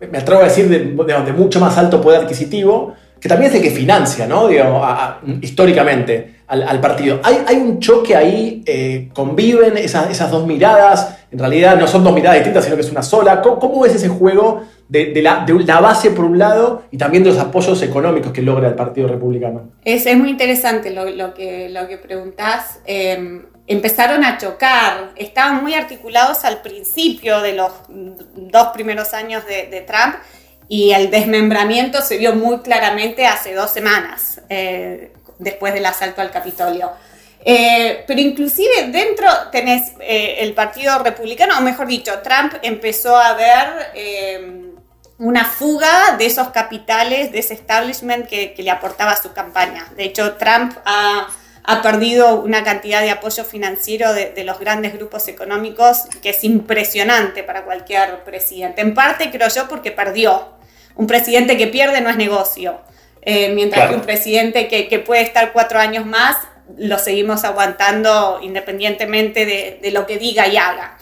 me 0.00 0.18
atrevo 0.18 0.42
a 0.42 0.44
decir, 0.44 0.68
de, 0.68 1.32
mucho 1.32 1.60
más 1.60 1.76
alto 1.76 2.00
poder 2.00 2.22
adquisitivo, 2.22 2.94
que 3.18 3.28
también 3.28 3.50
es 3.50 3.56
el 3.56 3.62
que 3.62 3.70
financia, 3.70 4.26
¿no? 4.26 4.48
históricamente 5.40 6.37
al, 6.48 6.80
partido. 6.80 7.20
Hay, 7.22 7.38
hay, 7.46 7.56
un 7.56 7.78
choque 7.78 8.16
ahí, 8.16 8.62
eh, 8.66 9.10
conviven 9.12 9.76
esas, 9.76 10.10
esas, 10.10 10.30
dos 10.30 10.46
miradas, 10.46 11.18
en 11.30 11.38
realidad 11.38 11.78
no 11.78 11.86
son 11.86 12.02
dos 12.02 12.14
miradas 12.14 12.38
distintas, 12.38 12.64
sino 12.64 12.76
que 12.76 12.82
es 12.82 12.90
una 12.90 13.02
sola. 13.02 13.42
¿Cómo, 13.42 13.84
es 13.84 13.94
ese 13.94 14.08
juego 14.08 14.62
de, 14.88 15.12
la, 15.22 15.44
la, 15.46 15.80
base 15.80 16.10
por 16.10 16.24
un 16.24 16.38
lado 16.38 16.84
y 16.90 16.96
también 16.96 17.22
de 17.22 17.30
los 17.30 17.38
apoyos 17.38 17.82
económicos 17.82 18.32
que 18.32 18.40
logra 18.42 18.66
el 18.68 18.74
Partido 18.74 19.08
Republicano? 19.08 19.70
Es, 19.84 20.06
es 20.06 20.16
muy 20.16 20.30
interesante 20.30 20.90
lo, 20.90 21.04
lo, 21.10 21.34
que, 21.34 21.68
lo 21.68 21.86
que. 21.86 21.98
Em, 22.86 23.42
empezaron 23.66 24.24
a 24.24 24.38
chocar, 24.38 25.12
estaban 25.16 25.62
muy 25.62 25.74
articulados 25.74 26.44
al 26.44 26.62
principio 26.62 27.40
de 27.42 27.52
los 27.52 27.70
dos 27.88 28.68
primeros 28.68 29.12
años 29.12 29.44
de, 29.46 29.84
Trump 29.86 30.16
y 30.68 30.92
el 30.92 31.10
desmembramiento 31.10 32.00
se 32.00 32.16
vio 32.16 32.34
muy 32.34 32.58
claramente 32.60 33.26
hace 33.26 33.54
dos 33.54 33.70
semanas, 33.70 34.40
eh, 34.48 35.12
después 35.38 35.74
del 35.74 35.86
asalto 35.86 36.20
al 36.20 36.30
Capitolio. 36.30 36.92
Eh, 37.44 38.04
pero 38.06 38.20
inclusive 38.20 38.88
dentro 38.90 39.28
tenés 39.52 39.92
eh, 40.00 40.38
el 40.40 40.54
Partido 40.54 40.98
Republicano, 40.98 41.56
o 41.56 41.60
mejor 41.60 41.86
dicho, 41.86 42.18
Trump 42.22 42.54
empezó 42.62 43.16
a 43.16 43.34
ver 43.34 44.72
una 45.18 45.44
fuga 45.44 46.16
de 46.16 46.26
esos 46.26 46.48
capitales, 46.48 47.32
de 47.32 47.40
ese 47.40 47.54
establishment 47.54 48.26
que, 48.26 48.54
le 48.56 48.70
aportaba 48.70 49.16
su 49.16 49.32
campaña. 49.32 49.86
De 49.96 50.04
hecho, 50.04 50.34
Trump 50.34 50.76
ha, 50.84 51.28
perdido 51.82 52.40
una 52.40 52.64
cantidad 52.64 53.02
de 53.02 53.10
apoyo 53.10 53.44
financiero 53.44 54.14
de, 54.14 54.42
los 54.44 54.58
grandes 54.58 54.94
grupos 54.94 55.28
económicos 55.28 56.04
que 56.22 56.30
es 56.30 56.42
impresionante 56.44 57.42
para 57.42 57.64
cualquier 57.64 58.24
presidente. 58.24 58.80
En 58.80 58.94
parte, 58.94 59.30
creo 59.30 59.48
yo, 59.48 59.68
porque 59.68 59.90
perdió. 59.90 60.56
Un 60.94 61.06
presidente 61.06 61.56
que 61.56 61.66
pierde 61.66 62.00
no 62.00 62.10
es 62.10 62.16
negocio. 62.16 62.80
Eh, 63.22 63.52
mientras 63.54 63.88
que 63.88 63.96
un 63.96 64.02
presidente 64.02 64.68
que, 64.68 64.88
que, 64.88 64.98
puede 64.98 65.22
estar 65.22 65.52
cuatro 65.52 65.78
años 65.78 66.06
más, 66.06 66.36
lo 66.76 66.98
seguimos 66.98 67.44
aguantando 67.44 68.40
independientemente 68.42 69.44
de, 69.46 69.78
de 69.82 69.90
lo 69.90 70.06
que 70.06 70.18
diga 70.18 70.46
y 70.46 70.56
haga. 70.56 70.98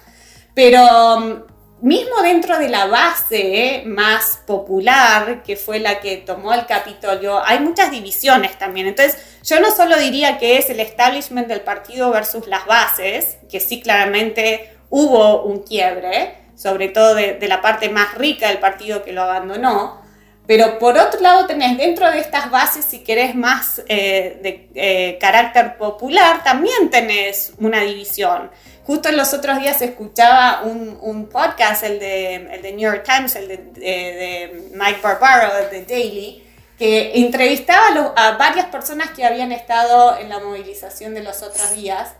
Pero 0.54 1.46
mismo 1.80 2.22
dentro 2.22 2.58
de 2.58 2.68
la 2.68 2.86
base 2.86 3.82
más 3.86 4.40
popular, 4.46 5.42
que 5.42 5.56
fue 5.56 5.78
la 5.78 6.00
que 6.00 6.16
tomó 6.16 6.52
el 6.54 6.66
Capitolio, 6.66 7.44
hay 7.44 7.60
muchas 7.60 7.90
divisiones 7.90 8.58
también. 8.58 8.86
Entonces, 8.86 9.40
yo 9.44 9.60
no 9.60 9.70
solo 9.70 9.96
diría 9.98 10.38
que 10.38 10.58
es 10.58 10.70
el 10.70 10.80
establishment 10.80 11.48
del 11.48 11.60
partido 11.60 12.10
versus 12.10 12.46
las 12.46 12.66
bases, 12.66 13.38
que 13.50 13.60
sí 13.60 13.80
claramente 13.80 14.72
hubo 14.90 15.42
un 15.42 15.62
quiebre, 15.62 16.38
sobre 16.56 16.88
todo 16.88 17.14
de, 17.14 17.38
la 17.46 17.60
parte 17.60 17.88
más 17.90 18.14
rica 18.14 18.48
del 18.48 18.58
partido 18.58 19.04
que 19.04 19.12
lo 19.12 19.22
abandonó, 19.22 20.00
pero 20.46 20.78
por 20.78 20.96
otro 20.96 21.20
lado 21.20 21.46
tenés 21.46 21.76
dentro 21.76 22.10
de 22.10 22.20
estas 22.20 22.50
bases, 22.50 22.84
si 22.84 23.00
querés 23.00 23.34
más 23.34 23.82
eh, 23.88 24.38
de 24.42 24.68
eh, 24.74 25.18
carácter 25.20 25.76
popular, 25.76 26.44
también 26.44 26.88
tenés 26.90 27.52
una 27.58 27.80
división. 27.80 28.50
Justo 28.86 29.08
en 29.08 29.16
los 29.16 29.34
otros 29.34 29.60
días 29.60 29.82
escuchaba 29.82 30.62
un, 30.62 31.26
podcast, 31.26 31.82
el 31.82 31.98
de, 31.98 32.36
el 32.36 32.62
de, 32.62 32.72
New 32.72 32.88
York 32.88 33.02
Times, 33.04 33.34
el 33.34 33.48
de, 33.48 34.70
Mike 34.72 35.00
Barbaro, 35.02 35.52
el 35.58 35.70
de 35.70 35.84
Daily, 35.84 36.44
que 36.78 37.18
entrevistaba 37.18 38.12
a, 38.14 38.36
varias 38.36 38.66
personas 38.66 39.10
que 39.10 39.24
habían 39.24 39.50
estado 39.50 40.16
en 40.18 40.28
la 40.28 40.38
movilización 40.38 41.14
de 41.14 41.24
los 41.24 41.42
otros 41.42 41.74
días 41.74 42.10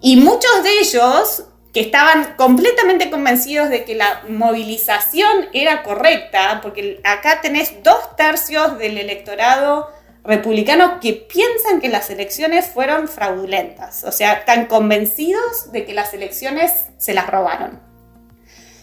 y 0.00 0.16
muchos 0.16 0.62
de 0.62 0.78
ellos 0.80 1.44
que 1.74 1.80
estaban 1.80 2.34
completamente 2.36 3.10
convencidos 3.10 3.68
de 3.68 3.84
que 3.84 3.96
la 3.96 4.22
movilización 4.28 5.48
era 5.52 5.82
correcta, 5.82 6.60
porque 6.62 7.00
acá 7.02 7.40
tenés 7.40 7.82
dos 7.82 8.16
tercios 8.16 8.78
del 8.78 8.96
electorado 8.96 9.90
republicanos 10.22 11.00
que 11.02 11.12
piensan 11.12 11.80
que 11.80 11.88
las 11.88 12.08
elecciones 12.10 12.66
fueron 12.66 13.08
fraudulentas, 13.08 14.04
o 14.04 14.12
sea, 14.12 14.34
están 14.34 14.66
convencidos 14.66 15.72
de 15.72 15.84
que 15.84 15.94
las 15.94 16.14
elecciones 16.14 16.72
se 16.96 17.12
las 17.12 17.26
robaron. 17.26 17.82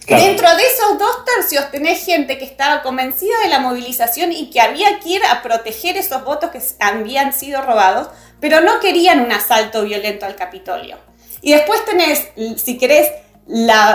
Dentro 0.06 0.54
de 0.54 0.62
esos 0.62 0.98
dos 0.98 1.24
tercios 1.24 1.70
tenés 1.70 2.04
gente 2.04 2.36
que 2.36 2.44
estaba 2.44 2.82
convencida 2.82 3.38
de 3.42 3.48
la 3.48 3.60
movilización 3.60 4.32
y 4.32 4.50
que 4.50 4.60
había 4.60 4.98
que 5.00 5.10
ir 5.10 5.22
a 5.30 5.42
proteger 5.42 5.96
esos 5.96 6.24
votos 6.24 6.50
que 6.50 6.60
habían 6.80 7.32
sido 7.32 7.62
robados, 7.62 8.08
pero 8.38 8.60
no 8.60 8.80
querían 8.80 9.20
un 9.20 9.32
asalto 9.32 9.82
violento 9.84 10.26
al 10.26 10.36
Capitolio. 10.36 10.98
Y 11.42 11.52
después 11.52 11.84
tenés, 11.84 12.28
si 12.62 12.78
querés, 12.78 13.10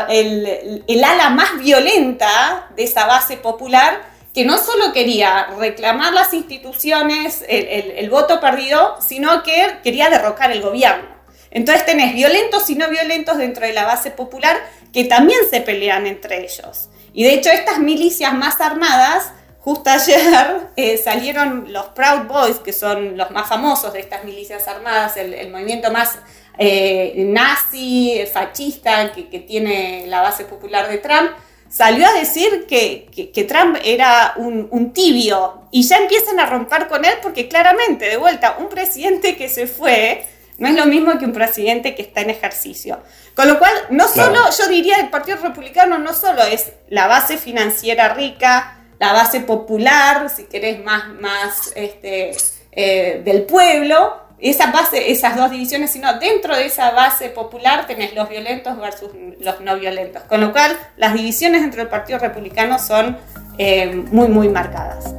el, 0.10 0.84
el 0.88 1.04
ala 1.04 1.30
más 1.32 1.58
violenta 1.60 2.70
de 2.75 2.84
esa 2.84 3.08
base 3.08 3.38
popular, 3.38 4.18
que 4.38 4.46
no 4.46 4.60
solo 4.60 4.94
quería 4.94 5.48
reclamar 5.58 6.13
las 6.13 6.32
instituciones, 6.32 7.44
el, 7.50 8.08
voto 8.12 8.39
perdido, 8.39 8.96
sino 9.01 9.42
que 9.42 9.80
quería 9.84 10.12
derrocar 10.12 10.51
el 10.51 10.62
gobierno. 10.62 11.10
Entonces 11.50 11.88
tenés 11.88 12.13
violentos 12.13 12.70
y 12.70 12.75
no 12.75 12.88
violentos 12.88 13.39
dentro 13.39 13.66
de 13.66 13.74
la 13.74 13.86
base 13.86 14.12
popular 14.12 14.56
que 14.94 15.06
también 15.06 15.39
se 15.50 15.62
pelean 15.62 16.06
entre 16.06 16.44
ellos. 16.44 16.89
Y 17.13 17.24
de 17.24 17.34
hecho 17.34 17.50
estas 17.50 17.80
milicias 17.80 18.32
más 18.32 18.62
armadas, 18.62 19.32
justo 19.60 19.89
ayer 19.89 20.68
eh, 20.75 21.00
salieron 21.00 21.74
los 21.74 21.88
Proud 21.88 22.27
Boys, 22.27 22.60
que 22.60 22.74
son 22.74 23.18
los 23.18 23.32
más 23.32 23.50
famosos 23.50 23.92
de 23.92 24.01
estas 24.01 24.24
milicias 24.24 24.68
armadas, 24.68 25.18
el, 25.18 25.50
movimiento 25.50 25.89
más 25.89 26.20
eh, 26.58 27.14
nazi, 27.18 28.22
fascista 28.32 29.12
que, 29.14 29.30
que 29.30 29.40
tiene 29.40 30.06
la 30.08 30.22
base 30.22 30.46
popular 30.46 30.90
de 30.90 30.98
Trump, 30.98 31.32
salió 31.70 32.08
a 32.08 32.14
decir 32.14 32.66
que, 32.68 33.46
Trump 33.48 33.78
era 33.84 34.34
un, 34.38 34.94
tibio 34.94 35.62
y 35.72 35.84
ya 35.84 35.98
empiezan 35.98 36.40
a 36.40 36.46
romper 36.46 36.88
con 36.88 37.06
él 37.06 37.16
porque 37.22 37.48
claramente, 37.48 38.06
de 38.08 38.18
vuelta, 38.18 38.58
un 38.60 38.70
presidente 38.70 39.36
que 39.36 39.50
se 39.50 39.68
fue 39.68 40.26
no 40.58 40.68
es 40.68 40.76
lo 40.76 40.88
mismo 40.88 41.18
que 41.20 41.26
un 41.26 41.34
presidente 41.34 41.94
que 41.94 42.02
está 42.02 42.22
en 42.22 42.32
ejercicio. 42.32 43.00
Con 43.36 43.48
lo 43.48 43.60
cual, 43.60 43.72
no 43.92 44.08
solo, 44.08 44.40
yo 44.58 44.68
diría, 44.68 44.98
el 44.98 45.10
Partido 45.10 45.38
Republicano 45.38 46.00
no 46.00 46.16
solo 46.16 46.42
es 46.44 46.72
la 46.90 47.06
base 47.06 47.38
financiera 47.38 48.16
rica, 48.16 48.80
la 48.98 49.14
base 49.14 49.42
popular, 49.42 50.32
si 50.36 50.46
querés, 50.46 50.84
más, 50.84 51.10
más 51.22 51.72
este, 51.76 52.32
eh, 52.72 53.22
del 53.24 53.44
pueblo, 53.44 54.20
esa 54.39 54.72
base, 54.72 55.12
esas 55.12 55.36
dos 55.36 55.50
divisiones, 55.50 55.91
sino 55.91 56.20
dentro 56.20 56.56
de 56.56 56.67
esa 56.67 56.91
base 56.91 57.29
popular 57.29 57.88
tenés 57.88 58.13
los 58.13 58.29
violentos 58.29 58.77
versus 58.77 59.10
los 59.39 59.62
no 59.62 59.77
violentos. 59.77 60.24
Con 60.24 60.41
lo 60.41 60.51
cual, 60.51 60.77
las 60.98 61.13
divisiones 61.13 61.63
entre 61.63 61.82
el 61.82 61.88
Partido 61.88 62.20
Republicano 62.20 62.77
son 62.77 63.17
eh, 63.58 64.03
muy, 64.12 64.27
muy 64.27 64.50
marcadas. 64.50 65.15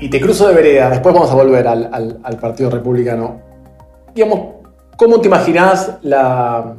Y 0.00 0.10
te 0.10 0.20
cruzo 0.20 0.48
de 0.48 0.54
vereda, 0.54 0.90
después 0.90 1.14
vamos 1.14 1.30
a 1.30 1.34
volver 1.34 1.66
al, 1.66 2.38
Partido 2.40 2.70
Republicano. 2.70 3.40
Digamos, 4.14 4.56
¿cómo 4.96 5.20
te 5.20 5.28
imaginas 5.28 5.92
la, 6.02 6.74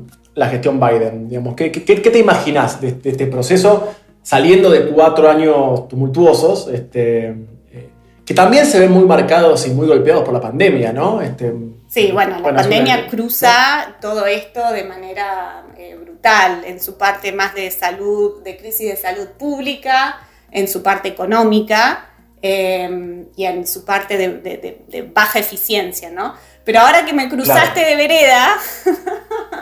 gestión 0.49 0.79
Biden? 0.79 1.29
Digamos, 1.29 1.55
¿qué, 1.55 1.69
te 1.69 2.19
imaginas 2.19 2.81
de 2.81 2.99
este 3.03 3.27
proceso? 3.27 3.95
Saliendo 4.25 4.71
de 4.71 4.87
cuatro 4.87 5.29
años 5.29 5.87
tumultuosos, 5.87 6.67
este, 6.69 7.27
eh, 7.71 7.89
que 8.25 8.33
también 8.33 8.65
se 8.65 8.79
ven 8.79 8.91
muy 8.91 9.05
marcados 9.05 9.67
y 9.67 9.69
muy 9.69 9.85
golpeados 9.85 10.23
por 10.23 10.33
la 10.33 10.41
pandemia, 10.41 10.91
¿no? 10.91 11.21
Este, 11.21 11.53
sí, 11.87 12.09
bueno, 12.11 12.39
la 12.39 12.53
pandemia 12.53 13.07
cruza 13.07 13.97
todo 14.01 14.25
esto 14.25 14.71
de 14.71 14.83
manera 14.83 15.65
eh, 15.77 15.95
brutal, 16.01 16.63
en 16.65 16.81
su 16.81 16.97
parte 16.97 17.33
más 17.33 17.53
de 17.53 17.69
salud, 17.69 18.41
de 18.41 18.57
crisis 18.57 18.89
de 18.89 18.95
salud 18.95 19.27
pública, 19.37 20.17
en 20.49 20.67
su 20.67 20.81
parte 20.81 21.07
económica 21.07 22.09
eh, 22.41 23.27
y 23.35 23.45
en 23.45 23.67
su 23.67 23.85
parte 23.85 24.17
de, 24.17 25.11
baja 25.13 25.37
eficiencia, 25.37 26.09
¿no? 26.09 26.33
Pero 26.63 26.79
ahora 26.79 27.05
que 27.05 27.13
me 27.13 27.29
cruzaste 27.29 27.79
de 27.79 27.95
vereda, 27.95 28.57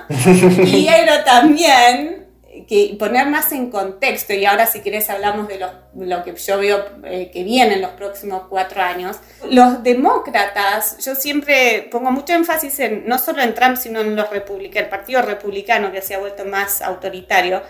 quiero 0.64 1.22
también 1.26 2.23
que 2.66 2.96
poner 2.98 3.28
más 3.28 3.52
en 3.52 3.70
contexto, 3.70 4.34
y 4.34 4.46
ahora 4.46 4.66
si 4.66 4.82
querés 4.82 5.10
hablamos 5.10 5.48
de 5.48 5.60
lo, 5.60 6.24
que 6.24 6.36
yo 6.36 6.58
veo 6.60 6.86
eh, 7.06 7.30
que 7.32 7.44
viene 7.44 7.76
en 7.76 7.82
los 7.82 7.92
próximos 7.92 8.44
cuatro 8.50 8.82
años, 8.82 9.18
los 9.50 9.84
demócratas, 9.84 10.98
yo 11.04 11.16
siempre 11.16 11.88
pongo 11.92 12.12
mucho 12.12 12.34
énfasis 12.34 12.80
en, 12.80 13.08
no 13.08 13.18
solo 13.20 13.42
en 13.42 13.54
Trump, 13.54 13.78
sino 13.78 14.02
en 14.02 14.16
los 14.16 14.30
republicanos, 14.30 14.86
el 14.86 14.90
Partido 14.90 15.22
Republicano 15.22 15.92
que 15.92 16.02
se 16.02 16.16
ha 16.16 16.20
vuelto 16.20 16.46
más 16.46 16.82
autoritario, 16.82 17.62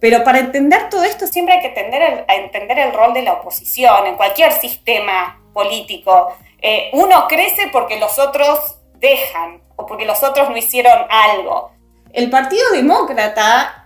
pero 0.00 0.22
para 0.22 0.38
entender 0.38 0.88
todo 0.88 1.04
esto 1.04 1.26
siempre 1.26 1.54
hay 1.54 1.60
que 1.60 1.68
entender 1.68 2.24
a 2.28 2.34
entender 2.36 2.78
el 2.78 2.92
rol 2.92 3.12
de 3.14 3.22
la 3.22 3.34
oposición 3.34 4.06
en 4.06 4.16
cualquier 4.16 4.52
sistema 4.52 5.40
político. 5.52 6.36
Eh, 6.60 6.90
uno 6.92 7.26
crece 7.28 7.68
porque 7.72 7.98
los 7.98 8.18
otros 8.18 8.78
dejan 8.94 9.60
o 9.76 9.86
porque 9.86 10.06
los 10.06 10.22
otros 10.22 10.50
no 10.50 10.56
hicieron 10.56 10.98
algo. 11.08 11.72
El 12.12 12.30
Partido 12.30 12.70
Demócrata 12.72 13.77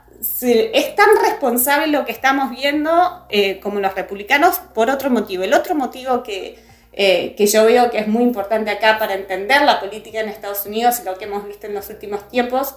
es 0.73 0.95
tan 0.95 1.09
responsable 1.21 1.89
lo 1.89 2.05
que 2.05 2.13
estamos 2.13 2.51
viendo 2.51 3.27
eh, 3.29 3.59
como 3.61 3.81
los 3.81 3.95
republicanos 3.95 4.61
por 4.75 4.89
otro 4.89 5.11
motivo. 5.11 5.43
El 5.43 5.53
otro 5.53 5.75
motivo 5.75 6.23
que, 6.23 6.59
eh, 6.93 7.35
que 7.37 7.47
yo 7.47 7.65
veo 7.65 7.91
que 7.91 7.99
es 7.99 8.09
muy 8.09 8.23
importante 8.23 8.71
acá 8.71 8.99
para 8.99 9.15
entender 9.15 9.63
la 9.63 9.81
política 9.81 10.21
en 10.21 10.29
Estados 10.29 10.65
Unidos 10.67 11.01
y 11.01 11.05
lo 11.05 11.19
que 11.19 11.25
hemos 11.25 11.47
visto 11.47 11.67
en 11.67 11.75
los 11.75 11.89
últimos 11.91 12.29
tiempos 12.29 12.77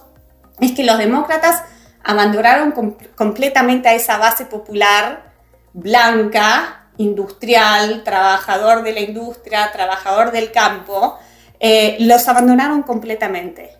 es 0.60 0.72
que 0.72 0.84
los 0.84 0.98
demócratas 0.98 1.62
abandonaron 2.02 2.72
completamente 3.14 3.88
a 3.88 3.94
esa 3.94 4.18
base 4.18 4.46
popular 4.46 5.34
blanca, 5.76 6.88
industrial, 6.96 8.02
trabajador 8.02 8.82
de 8.82 8.92
la 8.92 9.00
industria, 9.00 9.70
trabajador 9.72 10.32
del 10.32 10.50
campo, 10.50 11.18
eh, 11.60 11.98
los 12.00 12.26
abandonaron 12.28 12.82
completamente. 12.82 13.75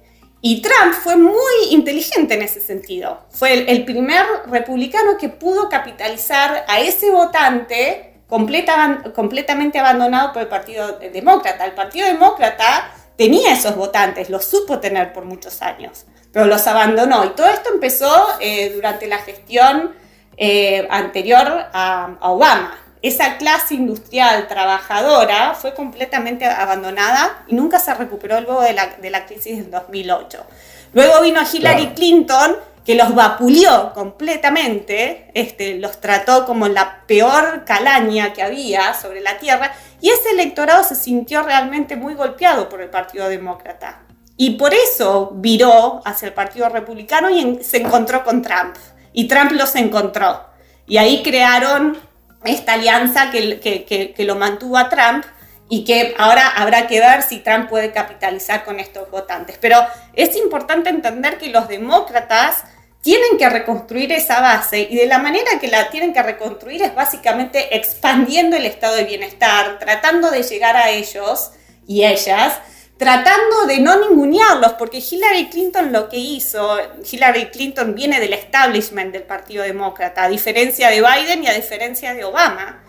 Y 0.48 0.62
Trump 0.62 0.94
fue 0.94 1.16
muy 1.16 1.70
inteligente 1.70 2.34
en 2.34 2.42
ese 2.42 2.60
sentido. 2.60 3.18
Fue 3.30 3.68
el, 3.68 3.84
primer 3.84 4.24
republicano 4.46 5.18
que 5.18 5.28
pudo 5.28 5.68
capitalizar 5.68 6.64
a 6.68 6.78
ese 6.78 7.10
votante 7.10 8.20
completamente 8.28 9.80
abandonado 9.80 10.32
por 10.32 10.42
el 10.42 10.46
Partido 10.46 11.00
Demócrata. 11.00 11.64
El 11.64 11.72
Partido 11.72 12.06
Demócrata 12.06 12.92
tenía 13.16 13.54
esos 13.54 13.74
votantes, 13.74 14.30
los 14.30 14.44
supo 14.44 14.78
tener 14.78 15.12
por 15.12 15.24
muchos 15.24 15.62
años, 15.62 16.06
pero 16.30 16.46
los 16.46 16.64
abandonó. 16.68 17.24
Y 17.24 17.30
todo 17.30 17.48
esto 17.48 17.70
empezó 17.74 18.28
eh, 18.38 18.70
durante 18.72 19.08
la 19.08 19.18
gestión 19.18 19.96
eh, 20.36 20.86
anterior 20.90 21.66
a, 21.72 22.18
Obama. 22.20 22.78
Esa 23.02 23.36
clase 23.36 23.74
industrial 23.74 24.48
trabajadora 24.48 25.54
fue 25.54 25.74
completamente 25.74 26.46
abandonada 26.46 27.44
y 27.46 27.54
nunca 27.54 27.78
se 27.78 27.94
recuperó 27.94 28.40
luego 28.40 28.62
de 28.62 28.72
la, 28.72 28.86
de 28.96 29.10
la 29.10 29.26
crisis 29.26 29.58
del 29.58 29.70
2008. 29.70 30.44
Luego 30.92 31.20
vino 31.22 31.40
Hillary 31.50 31.88
Clinton 31.94 32.56
que 32.86 32.94
los 32.94 33.16
vapuleó 33.16 33.92
completamente, 33.92 35.32
este, 35.34 35.74
los 35.74 36.00
trató 36.00 36.46
como 36.46 36.68
la 36.68 37.02
peor 37.06 37.64
calaña 37.64 38.32
que 38.32 38.44
había 38.44 38.94
sobre 38.94 39.20
la 39.20 39.38
tierra, 39.38 39.74
y 40.00 40.10
ese 40.10 40.30
electorado 40.30 40.84
se 40.84 40.94
sintió 40.94 41.42
realmente 41.42 41.96
muy 41.96 42.14
golpeado 42.14 42.68
por 42.68 42.80
el 42.80 42.88
Partido 42.88 43.28
Demócrata. 43.28 44.02
Y 44.36 44.50
por 44.50 44.72
eso 44.72 45.32
viró 45.34 46.00
hacia 46.04 46.28
el 46.28 46.34
Partido 46.34 46.68
Republicano 46.68 47.28
y 47.28 47.58
se 47.64 47.78
encontró 47.78 48.22
con 48.22 48.42
Trump. 48.42 48.76
Y 49.12 49.26
Trump 49.26 49.52
los 49.52 49.74
encontró. 49.74 50.44
Y 50.86 50.98
ahí 50.98 51.22
crearon 51.24 51.98
esta 52.46 52.74
alianza 52.74 53.30
que, 53.30 53.60
que, 53.60 54.14
que 54.14 54.24
lo 54.24 54.36
mantuvo 54.36 54.78
a 54.78 54.88
Trump 54.88 55.24
y 55.68 55.84
que 55.84 56.14
ahora 56.18 56.48
habrá 56.48 56.86
que 56.86 57.00
ver 57.00 57.22
si 57.22 57.38
Trump 57.38 57.68
puede 57.68 57.92
capitalizar 57.92 58.64
con 58.64 58.78
estos 58.78 59.10
votantes. 59.10 59.58
Pero 59.60 59.78
es 60.14 60.36
importante 60.36 60.90
entender 60.90 61.38
que 61.38 61.48
los 61.48 61.68
demócratas 61.68 62.64
tienen 63.06 63.38
que 63.38 63.48
reconstruir 63.48 64.10
esa 64.12 64.40
base 64.40 64.80
y 64.90 64.96
de 64.96 65.06
la 65.06 65.18
manera 65.18 65.60
que 65.60 65.68
la 65.68 65.90
tienen 65.90 66.12
que 66.12 66.22
reconstruir 66.22 66.82
es 66.82 66.92
básicamente 66.92 67.76
expandiendo 67.76 68.56
el 68.56 68.66
estado 68.66 68.96
de 68.96 69.04
bienestar, 69.04 69.78
tratando 69.78 70.30
de 70.30 70.42
llegar 70.42 70.76
a 70.76 70.90
ellos 70.90 71.52
y 71.86 72.04
ellas, 72.04 72.54
tratando 72.96 73.66
de 73.66 73.78
no 73.78 74.08
ningunearlos, 74.08 74.72
porque 74.74 74.98
Hillary 74.98 75.48
Clinton 75.48 75.92
lo 75.92 76.08
que 76.08 76.16
hizo, 76.16 76.78
Hillary 77.10 77.46
Clinton 77.50 77.94
viene 77.94 78.20
del 78.20 78.32
establishment 78.32 79.12
del 79.12 79.24
Partido 79.24 79.62
Demócrata, 79.62 80.24
a 80.24 80.28
diferencia 80.28 80.88
de 80.88 81.02
Biden 81.02 81.44
y 81.44 81.48
a 81.48 81.52
diferencia 81.52 82.14
de 82.14 82.24
Obama. 82.24 82.82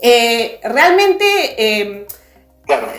Eh, 0.00 0.60
realmente... 0.62 1.24
Eh, 1.56 2.06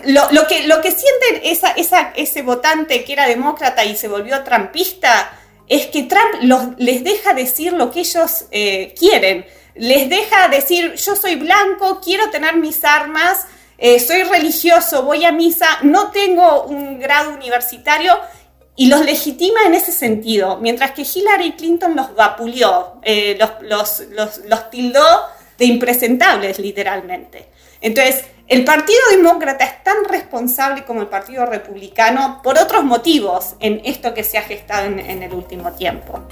lo, 0.06 0.46
que, 0.48 0.68
lo 0.68 0.82
que 0.82 0.92
sienten 0.92 1.42
esa, 1.44 2.12
ese 2.16 2.42
votante 2.42 3.04
que 3.04 3.14
era 3.14 3.28
demócrata 3.28 3.86
y 3.86 3.96
se 3.96 4.08
volvió 4.08 4.44
trampista 4.44 5.32
es 5.68 5.88
que 5.88 6.04
Trump 6.04 6.78
les 6.78 7.04
deja 7.04 7.34
decir 7.34 7.74
lo 7.74 7.90
que 7.90 8.02
ellos 8.02 8.46
eh, 8.52 8.94
quieren. 8.98 9.46
Les 9.76 10.10
deja 10.10 10.50
decir, 10.50 10.94
yo 10.96 11.16
soy 11.16 11.36
blanco, 11.36 12.00
quiero 12.04 12.30
tener 12.30 12.58
mis 12.58 12.84
armas, 12.84 13.48
eh, 13.86 14.00
soy 14.00 14.24
religioso, 14.24 15.04
voy 15.04 15.26
a 15.26 15.34
misa, 15.34 15.68
no 15.82 16.10
tengo 16.10 16.64
un 16.64 17.00
grado 17.00 17.34
universitario 17.34 18.18
y 18.78 18.88
los 18.88 19.04
legitima 19.04 19.64
en 19.66 19.74
ese 19.74 19.92
sentido, 19.92 20.58
mientras 20.62 20.92
que 20.92 21.02
Hillary 21.02 21.52
Clinton 21.52 21.94
los 21.94 22.16
vapuleó, 22.16 23.02
eh, 23.02 23.38
los, 23.62 24.04
los 24.48 24.70
tildó 24.70 25.04
de 25.58 25.66
impresentables 25.66 26.60
literalmente. 26.60 27.50
Entonces, 27.82 28.24
el 28.48 28.64
Partido 28.64 29.00
Demócrata 29.12 29.66
es 29.66 29.84
tan 29.84 30.06
responsable 30.06 30.86
como 30.86 31.02
el 31.02 31.08
Partido 31.08 31.46
Republicano 31.46 32.40
por 32.42 32.58
otros 32.58 32.86
motivos 32.86 33.56
en 33.60 33.82
esto 33.84 34.14
que 34.14 34.24
se 34.24 34.38
ha 34.38 34.44
gestado 34.44 34.86
en, 34.86 35.24
el 35.24 35.34
último 35.34 35.74
tiempo. 35.74 36.26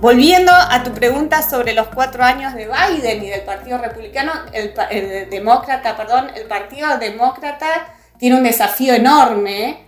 Volviendo 0.00 0.50
a 0.50 0.82
tu 0.82 0.94
pregunta 0.94 1.42
sobre 1.42 1.74
los 1.74 1.88
cuatro 1.88 2.24
años 2.24 2.54
de 2.54 2.66
Biden 2.66 3.22
y 3.22 3.28
del 3.28 3.42
Partido 3.42 3.76
Republicano, 3.76 4.32
el, 4.50 5.28
Demócrata, 5.28 5.94
perdón, 5.94 6.30
el 6.34 6.46
Partido 6.46 6.96
Demócrata 6.96 7.94
tiene 8.18 8.36
un 8.36 8.42
desafío 8.42 8.94
enorme 8.94 9.84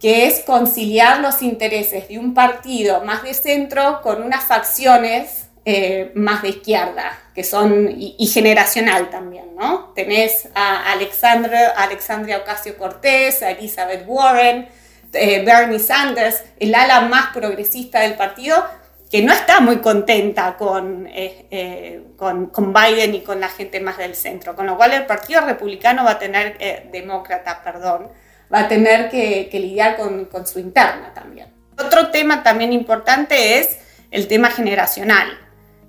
que 0.00 0.26
es 0.26 0.40
conciliar 0.40 1.20
los 1.20 1.42
intereses 1.42 2.08
de 2.08 2.18
un 2.18 2.34
partido 2.34 3.04
más 3.04 3.22
de 3.22 3.34
centro 3.34 4.00
con 4.02 4.24
unas 4.24 4.42
facciones 4.42 5.46
eh, 5.64 6.10
más 6.16 6.42
de 6.42 6.48
izquierda, 6.48 7.16
que 7.32 7.44
son, 7.44 7.88
y, 7.96 8.26
generacional 8.26 9.10
también, 9.10 9.54
¿no? 9.54 9.92
Tenés 9.94 10.48
a 10.56 10.90
Alexandra, 10.90 11.74
Alexandria 11.76 12.38
Ocasio-Cortez, 12.38 13.42
a 13.42 13.52
Elizabeth 13.52 14.02
Warren, 14.08 14.68
eh, 15.12 15.44
Bernie 15.44 15.78
Sanders, 15.78 16.42
el 16.58 16.74
ala 16.74 17.02
más 17.02 17.28
progresista 17.32 18.00
del 18.00 18.14
partido, 18.14 18.64
que 19.12 19.22
no 19.22 19.32
está 19.32 19.60
muy 19.60 19.76
contenta 19.76 20.56
con, 20.56 21.06
eh, 21.06 22.02
con, 22.16 22.46
con, 22.46 22.72
Biden 22.72 23.14
y 23.14 23.20
con 23.20 23.38
la 23.38 23.48
gente 23.48 23.78
más 23.78 23.98
del 23.98 24.16
centro, 24.16 24.56
con 24.56 24.66
lo 24.66 24.76
cual 24.76 24.94
el 24.94 25.06
Partido 25.06 25.42
Republicano 25.42 26.02
va 26.02 26.12
a 26.12 26.18
tener, 26.18 26.58
demócrata, 26.90 27.62
perdón, 27.62 28.08
va 28.52 28.60
a 28.60 28.68
tener 28.68 29.10
que, 29.10 29.48
que 29.52 29.60
lidiar 29.60 29.98
con, 29.98 30.24
con 30.24 30.46
su 30.46 30.58
interna 30.58 31.12
también. 31.14 31.48
Otro 31.78 32.10
tema 32.10 32.42
también 32.42 32.72
importante 32.72 33.58
es 33.58 33.78
el 34.10 34.26
tema 34.26 34.50
generacional 34.50 35.38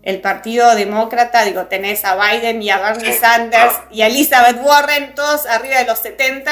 el 0.03 0.19
Partido 0.19 0.75
Demócrata, 0.75 1.43
digo, 1.43 1.65
tenés 1.67 2.03
a 2.03 2.15
Biden 2.15 2.62
y 2.62 2.69
a 2.69 2.77
Bernie 2.77 3.17
Sanders 3.17 3.73
y 3.89 4.01
a 4.01 4.07
Elizabeth 4.07 4.57
Warren, 4.62 5.15
todos 5.15 5.45
arriba 5.45 5.77
de 5.77 5.86
los 5.86 5.99
70, 5.99 6.51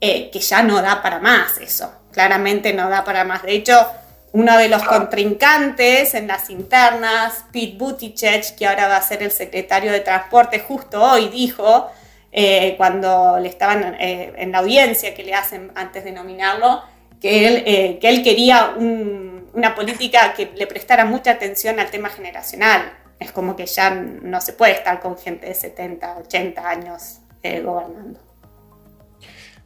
eh, 0.00 0.30
que 0.30 0.40
ya 0.40 0.62
no 0.62 0.80
da 0.80 1.02
para 1.02 1.18
más 1.18 1.58
eso, 1.58 1.92
claramente 2.12 2.72
no 2.72 2.88
da 2.88 3.04
para 3.04 3.24
más. 3.24 3.42
De 3.42 3.52
hecho, 3.52 3.86
uno 4.32 4.56
de 4.58 4.68
los 4.68 4.82
contrincantes 4.82 6.14
en 6.14 6.26
las 6.26 6.50
internas, 6.50 7.44
Pete 7.52 7.76
Buttigieg, 7.76 8.56
que 8.56 8.66
ahora 8.66 8.88
va 8.88 8.96
a 8.96 9.02
ser 9.02 9.22
el 9.22 9.30
secretario 9.30 9.92
de 9.92 10.00
Transporte, 10.00 10.60
justo 10.60 11.02
hoy 11.02 11.28
dijo, 11.28 11.90
eh, 12.32 12.74
cuando 12.76 13.38
le 13.38 13.48
estaban 13.48 13.96
eh, 14.00 14.32
en 14.36 14.52
la 14.52 14.58
audiencia 14.58 15.14
que 15.14 15.22
le 15.22 15.34
hacen 15.34 15.70
antes 15.74 16.04
de 16.04 16.12
nominarlo, 16.12 16.82
que 17.20 17.46
él, 17.46 17.98
que 18.00 18.08
él 18.08 18.22
quería 18.24 18.74
un 18.76 19.32
una 19.54 19.74
política 19.74 20.32
que 20.34 20.50
le 20.54 20.66
prestara 20.66 21.04
mucha 21.04 21.32
atención 21.32 21.78
al 21.78 21.90
tema 21.90 22.08
generacional. 22.08 22.92
Es 23.18 23.32
como 23.32 23.54
que 23.54 23.66
ya 23.66 23.90
no 23.90 24.40
se 24.40 24.52
puede 24.54 24.72
estar 24.72 25.00
con 25.00 25.16
gente 25.16 25.46
de 25.46 25.54
70, 25.54 26.18
80 26.26 26.68
años 26.68 27.18
eh, 27.42 27.60
gobernando. 27.60 28.18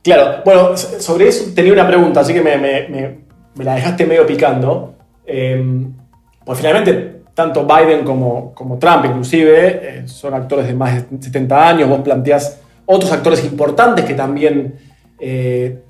Claro, 0.03 0.43
bueno, 0.45 0.77
sobre 0.77 1.29
eso 1.29 1.53
tenía 1.55 1.73
una 1.73 1.87
pregunta, 1.87 2.21
así 2.21 2.33
que 2.33 2.41
me, 2.41 3.26
la 3.59 3.75
dejaste 3.75 4.07
medio 4.07 4.27
picando. 4.27 4.95
Em, 5.27 5.93
pues 6.45 6.59
finalmente, 6.59 7.23
tanto 7.35 7.67
Biden 7.67 8.05
como, 8.05 8.55
como 8.55 8.79
Trump, 8.79 9.05
inclusive, 9.05 9.81
eh, 9.83 10.09
son 10.09 10.35
actores 10.35 10.67
de 10.67 10.75
más 10.75 11.11
de 11.11 11.23
70 11.23 11.69
años. 11.69 11.89
Vos 11.89 12.01
planteás 12.01 12.61
otros 12.87 13.13
actores 13.13 13.45
importantes 13.45 14.05
que 14.05 14.15
también 14.15 14.75
eh, 15.19 15.81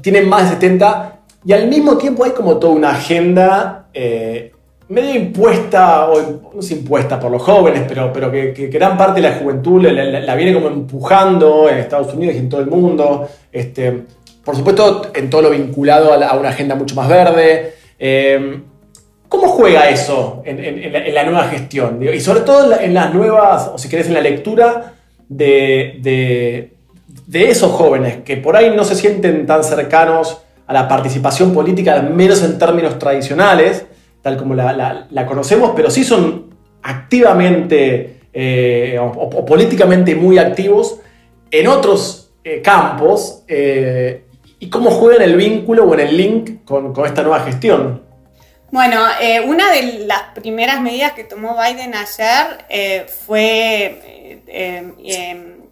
tienen 0.00 0.28
más 0.28 0.44
de 0.44 0.56
70 0.56 1.16
y 1.44 1.52
al 1.52 1.68
mismo 1.68 1.96
tiempo 1.96 2.24
hay 2.24 2.32
como 2.32 2.56
toda 2.56 2.72
una 2.72 2.90
agenda 2.90 3.86
eh, 3.94 4.52
medio 4.88 5.14
impuesta, 5.14 6.10
o 6.10 6.50
no 6.54 6.60
es 6.60 6.70
impuesta 6.70 7.18
por 7.18 7.30
los 7.30 7.42
jóvenes, 7.42 7.84
pero, 7.88 8.12
pero 8.12 8.30
que, 8.30 8.68
gran 8.72 8.96
parte 8.96 9.20
de 9.20 9.28
la 9.28 9.36
juventud 9.36 9.82
la, 9.82 10.34
viene 10.34 10.54
como 10.54 10.68
empujando 10.68 11.68
en 11.68 11.78
Estados 11.78 12.12
Unidos 12.14 12.36
y 12.36 12.38
en 12.38 12.48
todo 12.48 12.60
el 12.60 12.66
mundo. 12.68 13.28
Este, 13.52 14.04
por 14.46 14.54
supuesto, 14.54 15.10
en 15.12 15.28
todo 15.28 15.42
lo 15.42 15.50
vinculado 15.50 16.12
a, 16.12 16.36
una 16.36 16.50
agenda 16.50 16.76
mucho 16.76 16.94
más 16.94 17.08
verde. 17.08 17.74
Eh, 17.98 18.60
¿Cómo 19.28 19.48
juega 19.48 19.90
eso 19.90 20.40
en, 20.44 21.12
la, 21.12 21.24
nueva 21.24 21.48
gestión? 21.48 22.00
Y 22.00 22.20
sobre 22.20 22.42
todo 22.42 22.78
en, 22.78 22.94
las 22.94 23.12
nuevas, 23.12 23.72
o 23.74 23.76
si 23.76 23.88
querés, 23.88 24.06
en 24.06 24.14
la 24.14 24.20
lectura 24.20 24.94
de, 25.28 26.70
de, 27.26 27.50
esos 27.50 27.72
jóvenes 27.72 28.18
que 28.24 28.36
por 28.36 28.54
ahí 28.54 28.70
no 28.70 28.84
se 28.84 28.94
sienten 28.94 29.46
tan 29.46 29.64
cercanos 29.64 30.42
a 30.68 30.72
la 30.72 30.86
participación 30.86 31.52
política, 31.52 32.00
menos 32.02 32.44
en 32.44 32.56
términos 32.56 33.00
tradicionales, 33.00 33.84
tal 34.22 34.36
como 34.36 34.54
la, 34.54 35.26
conocemos, 35.26 35.72
pero 35.74 35.90
sí 35.90 36.04
son 36.04 36.54
activamente 36.84 38.20
eh, 38.32 38.96
o, 39.00 39.44
políticamente 39.44 40.14
muy 40.14 40.38
activos 40.38 41.00
en 41.50 41.66
otros 41.66 42.30
eh, 42.44 42.62
campos 42.62 43.42
eh, 43.48 44.25
y 44.58 44.70
cómo 44.70 44.90
juegan 44.90 45.22
el 45.22 45.36
vínculo 45.36 45.84
o 45.84 45.94
en 45.94 46.00
el 46.00 46.16
link 46.16 46.64
con, 46.64 46.92
con 46.92 47.06
esta 47.06 47.22
nueva 47.22 47.40
gestión. 47.40 48.04
Bueno, 48.70 49.00
una 49.46 49.70
de 49.70 50.04
las 50.06 50.22
primeras 50.34 50.80
medidas 50.80 51.12
que 51.12 51.24
tomó 51.24 51.56
Biden 51.56 51.94
ayer 51.94 53.06
fue 53.06 54.42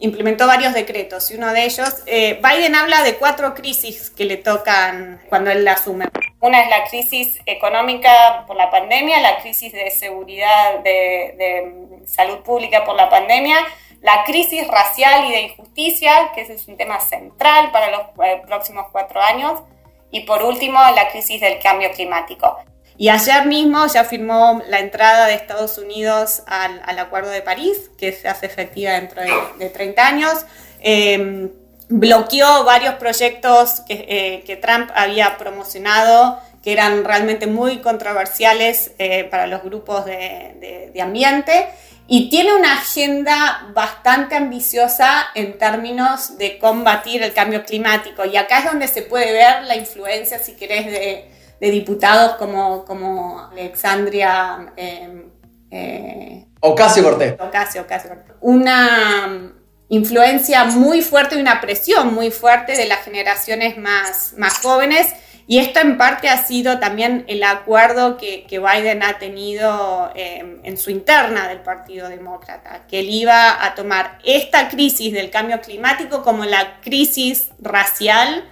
implementó 0.04 0.46
varios 0.46 0.74
decretos 0.74 1.30
y 1.30 1.34
uno 1.34 1.52
de 1.52 1.64
ellos, 1.64 2.02
eh, 2.06 2.40
Biden 2.42 2.74
habla 2.74 3.02
de 3.02 3.16
cuatro 3.16 3.54
crisis 3.54 4.10
que 4.10 4.24
le 4.26 4.36
tocan 4.36 5.20
cuando 5.28 5.50
él 5.50 5.64
la 5.64 5.72
asume. 5.72 6.08
Una 6.40 6.62
es 6.62 6.68
la 6.68 6.84
crisis 6.84 7.38
económica 7.46 8.44
por 8.46 8.56
la 8.56 8.70
pandemia, 8.70 9.20
la 9.20 9.40
crisis 9.40 9.72
de 9.72 9.90
seguridad, 9.90 10.80
de, 10.80 11.72
salud 12.06 12.40
pública 12.40 12.84
por 12.84 12.96
la 12.96 13.08
pandemia, 13.08 13.56
la 14.04 14.22
crisis 14.24 14.68
racial 14.68 15.24
y 15.30 15.32
de 15.32 15.40
injusticia, 15.44 16.30
que 16.34 16.42
ese 16.42 16.52
es 16.52 16.68
un 16.68 16.76
tema 16.76 17.00
central 17.00 17.72
para 17.72 17.90
los 17.90 18.02
eh, 18.22 18.42
próximos 18.46 18.88
cuatro 18.92 19.18
años, 19.18 19.62
y 20.10 20.20
por 20.20 20.42
último 20.42 20.78
la 20.94 21.08
crisis 21.08 21.40
del 21.40 21.58
cambio 21.58 21.90
climático. 21.90 22.58
Y 22.98 23.08
ayer 23.08 23.46
mismo 23.46 23.86
ya 23.86 24.04
firmó 24.04 24.60
la 24.68 24.80
entrada 24.80 25.26
de 25.26 25.34
Estados 25.34 25.78
Unidos 25.78 26.42
al, 26.46 26.98
Acuerdo 26.98 27.30
de 27.30 27.40
París, 27.40 27.90
que 27.96 28.12
se 28.12 28.28
hace 28.28 28.44
efectiva 28.44 28.92
dentro 28.92 29.22
de, 29.58 29.70
30 29.70 30.06
años. 30.06 30.34
Em, 30.80 31.50
bloqueó 31.88 32.62
varios 32.64 32.96
proyectos 32.96 33.80
que, 33.88 34.42
eh, 34.46 34.56
Trump 34.60 34.90
había 34.94 35.38
promocionado 35.38 36.38
que 36.62 36.72
eran 36.72 37.04
realmente 37.04 37.46
muy 37.46 37.78
controversiales 37.78 38.92
eh, 38.98 39.24
para 39.24 39.46
los 39.46 39.62
grupos 39.62 40.04
de, 40.04 40.90
de 40.92 41.02
ambiente 41.02 41.68
y 42.06 42.28
tiene 42.28 42.54
una 42.54 42.74
agenda 42.74 43.68
bastante 43.72 44.34
ambiciosa 44.34 45.26
en 45.34 45.56
términos 45.56 46.36
de 46.36 46.58
combatir 46.58 47.22
el 47.22 47.32
cambio 47.32 47.64
climático. 47.64 48.24
Y 48.26 48.36
acá 48.36 48.58
es 48.58 48.66
donde 48.66 48.88
se 48.88 49.02
puede 49.02 49.32
ver 49.32 49.64
la 49.64 49.76
influencia, 49.76 50.38
si 50.38 50.54
querés, 50.54 50.86
de, 50.86 51.30
diputados 51.60 52.36
como, 52.36 52.84
como 52.84 53.48
Alexandria. 53.50 54.72
Eh, 54.76 55.24
eh, 55.70 56.44
Ocasio 56.60 57.02
Cortés. 57.02 57.36
Ocasio, 57.40 57.82
Ocasio 57.82 58.10
Cortés. 58.10 58.36
Una 58.42 59.52
influencia 59.88 60.64
muy 60.64 61.00
fuerte 61.00 61.36
y 61.36 61.40
una 61.40 61.62
presión 61.62 62.12
muy 62.12 62.30
fuerte 62.30 62.76
de 62.76 62.86
las 62.86 63.02
generaciones 63.02 63.78
más, 63.78 64.34
más 64.36 64.58
jóvenes 64.58 65.14
y 65.46 65.58
esto 65.58 65.80
en 65.80 65.98
parte 65.98 66.30
ha 66.30 66.46
sido 66.46 66.78
también 66.78 67.24
el 67.28 67.42
acuerdo 67.42 68.16
que, 68.16 68.46
Biden 68.48 69.02
ha 69.02 69.18
tenido 69.18 70.10
em, 70.14 70.60
en 70.62 70.78
su 70.78 70.90
interna 70.90 71.48
del 71.48 71.60
Partido 71.60 72.08
Demócrata, 72.08 72.86
que 72.88 73.00
él 73.00 73.10
iba 73.10 73.62
a 73.62 73.74
tomar 73.74 74.18
esta 74.24 74.68
crisis 74.68 75.12
del 75.12 75.30
cambio 75.30 75.60
climático 75.60 76.22
como 76.22 76.46
la 76.46 76.80
crisis 76.80 77.50
racial, 77.60 78.44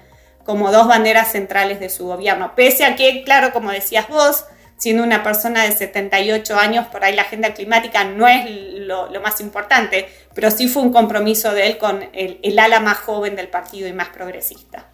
como 0.44 0.70
dos 0.70 0.86
banderas 0.86 1.32
centrales 1.32 1.80
de 1.80 1.88
su 1.88 2.06
gobierno. 2.06 2.54
Pese 2.54 2.84
a 2.84 2.94
que, 2.94 3.22
claro, 3.22 3.52
como 3.52 3.70
decías 3.70 4.08
vos, 4.08 4.44
siendo 4.76 5.02
una 5.02 5.22
persona 5.22 5.62
de 5.62 5.72
78 5.72 6.58
años, 6.58 6.88
por 6.88 7.04
ahí 7.04 7.14
la 7.14 7.22
agenda 7.22 7.54
climática 7.54 8.04
no 8.04 8.28
es 8.28 8.44
lo, 8.48 9.08
más 9.22 9.40
importante, 9.40 10.08
pero 10.34 10.50
sí 10.50 10.68
fue 10.68 10.82
un 10.82 10.92
compromiso 10.92 11.54
de 11.54 11.68
él 11.68 11.78
con 11.78 12.10
el, 12.12 12.38
el 12.42 12.58
ala 12.58 12.80
más 12.80 12.98
joven 12.98 13.34
del 13.34 13.48
partido 13.48 13.88
y 13.88 13.94
más 13.94 14.08
progresista 14.08 14.91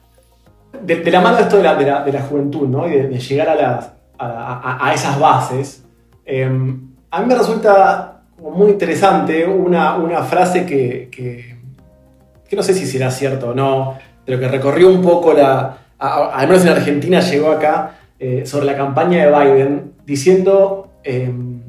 de, 0.82 1.10
la 1.10 1.20
mano 1.20 1.36
de 1.36 1.42
esto 1.42 1.56
de 1.58 1.62
la, 1.62 2.22
juventud, 2.28 2.68
¿no? 2.68 2.86
Y 2.86 2.92
de, 2.92 3.18
llegar 3.18 3.48
a, 3.48 3.54
las, 3.54 3.92
a, 4.18 4.92
esas 4.94 5.18
bases, 5.18 5.84
em, 6.24 6.88
a 7.10 7.20
mí 7.20 7.26
me 7.26 7.34
resulta 7.34 8.22
muy 8.38 8.70
interesante 8.70 9.46
una, 9.46 9.96
una 9.96 10.22
frase 10.22 10.64
que, 10.64 11.08
que, 11.10 12.56
no 12.56 12.62
sé 12.62 12.74
si 12.74 12.86
será 12.86 13.10
cierto 13.10 13.50
o 13.50 13.54
no, 13.54 13.98
pero 14.24 14.38
que 14.38 14.48
recorrió 14.48 14.88
un 14.88 15.02
poco 15.02 15.32
la, 15.32 15.78
al 15.98 16.48
menos 16.48 16.64
en 16.64 16.70
Argentina 16.70 17.20
llegó 17.20 17.50
acá, 17.50 17.98
eh, 18.18 18.44
sobre 18.46 18.66
la 18.66 18.76
campaña 18.76 19.24
de 19.24 19.30
Biden, 19.30 19.92
diciendo 20.04 20.88
em, 21.04 21.60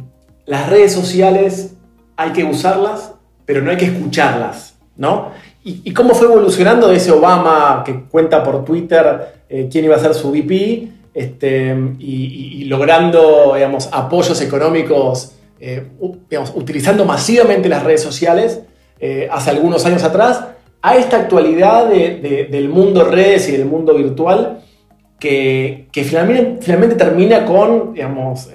las 0.46 0.70
redes 0.70 0.94
sociales 0.94 1.76
hay 2.18 2.32
que 2.32 2.44
usarlas, 2.44 3.14
pero 3.46 3.62
no 3.62 3.72
hay 3.72 3.78
que 3.78 3.86
escucharlas, 3.86 4.76
¿no? 4.98 5.32
¿Y, 5.64 5.94
cómo 5.94 6.16
fue 6.16 6.28
evolucionando 6.28 6.88
de 6.88 6.96
ese 6.96 7.12
Obama 7.12 7.84
que 7.86 8.04
cuenta 8.06 8.42
por 8.44 8.64
Twitter 8.64 9.44
eh, 9.50 9.68
quién 9.70 9.86
iba 9.86 9.96
a 9.96 10.00
ser 10.00 10.14
su 10.14 10.32
VP 10.32 10.88
este, 11.14 11.76
y, 12.00 12.64
logrando 12.66 13.54
digamos, 13.56 13.90
apoyos 13.92 14.42
económicos, 14.42 15.34
eh, 15.60 15.86
utilizando 16.56 17.04
masivamente 17.04 17.68
las 17.68 17.84
redes 17.84 18.02
sociales 18.02 18.62
eh, 19.00 19.28
hace 19.30 19.50
algunos 19.50 19.86
años 19.86 20.04
atrás, 20.04 20.46
a 20.82 20.96
esta 20.96 21.18
actualidad 21.18 21.90
del 21.90 22.70
mundo 22.70 23.04
redes 23.04 23.50
y 23.50 23.52
del 23.52 23.66
mundo 23.66 23.94
virtual 23.94 24.62
que, 25.20 25.90
finalmente, 25.92 26.62
finalmente, 26.62 26.96
termina 26.96 27.46
con 27.46 27.94
digamos, 27.94 28.50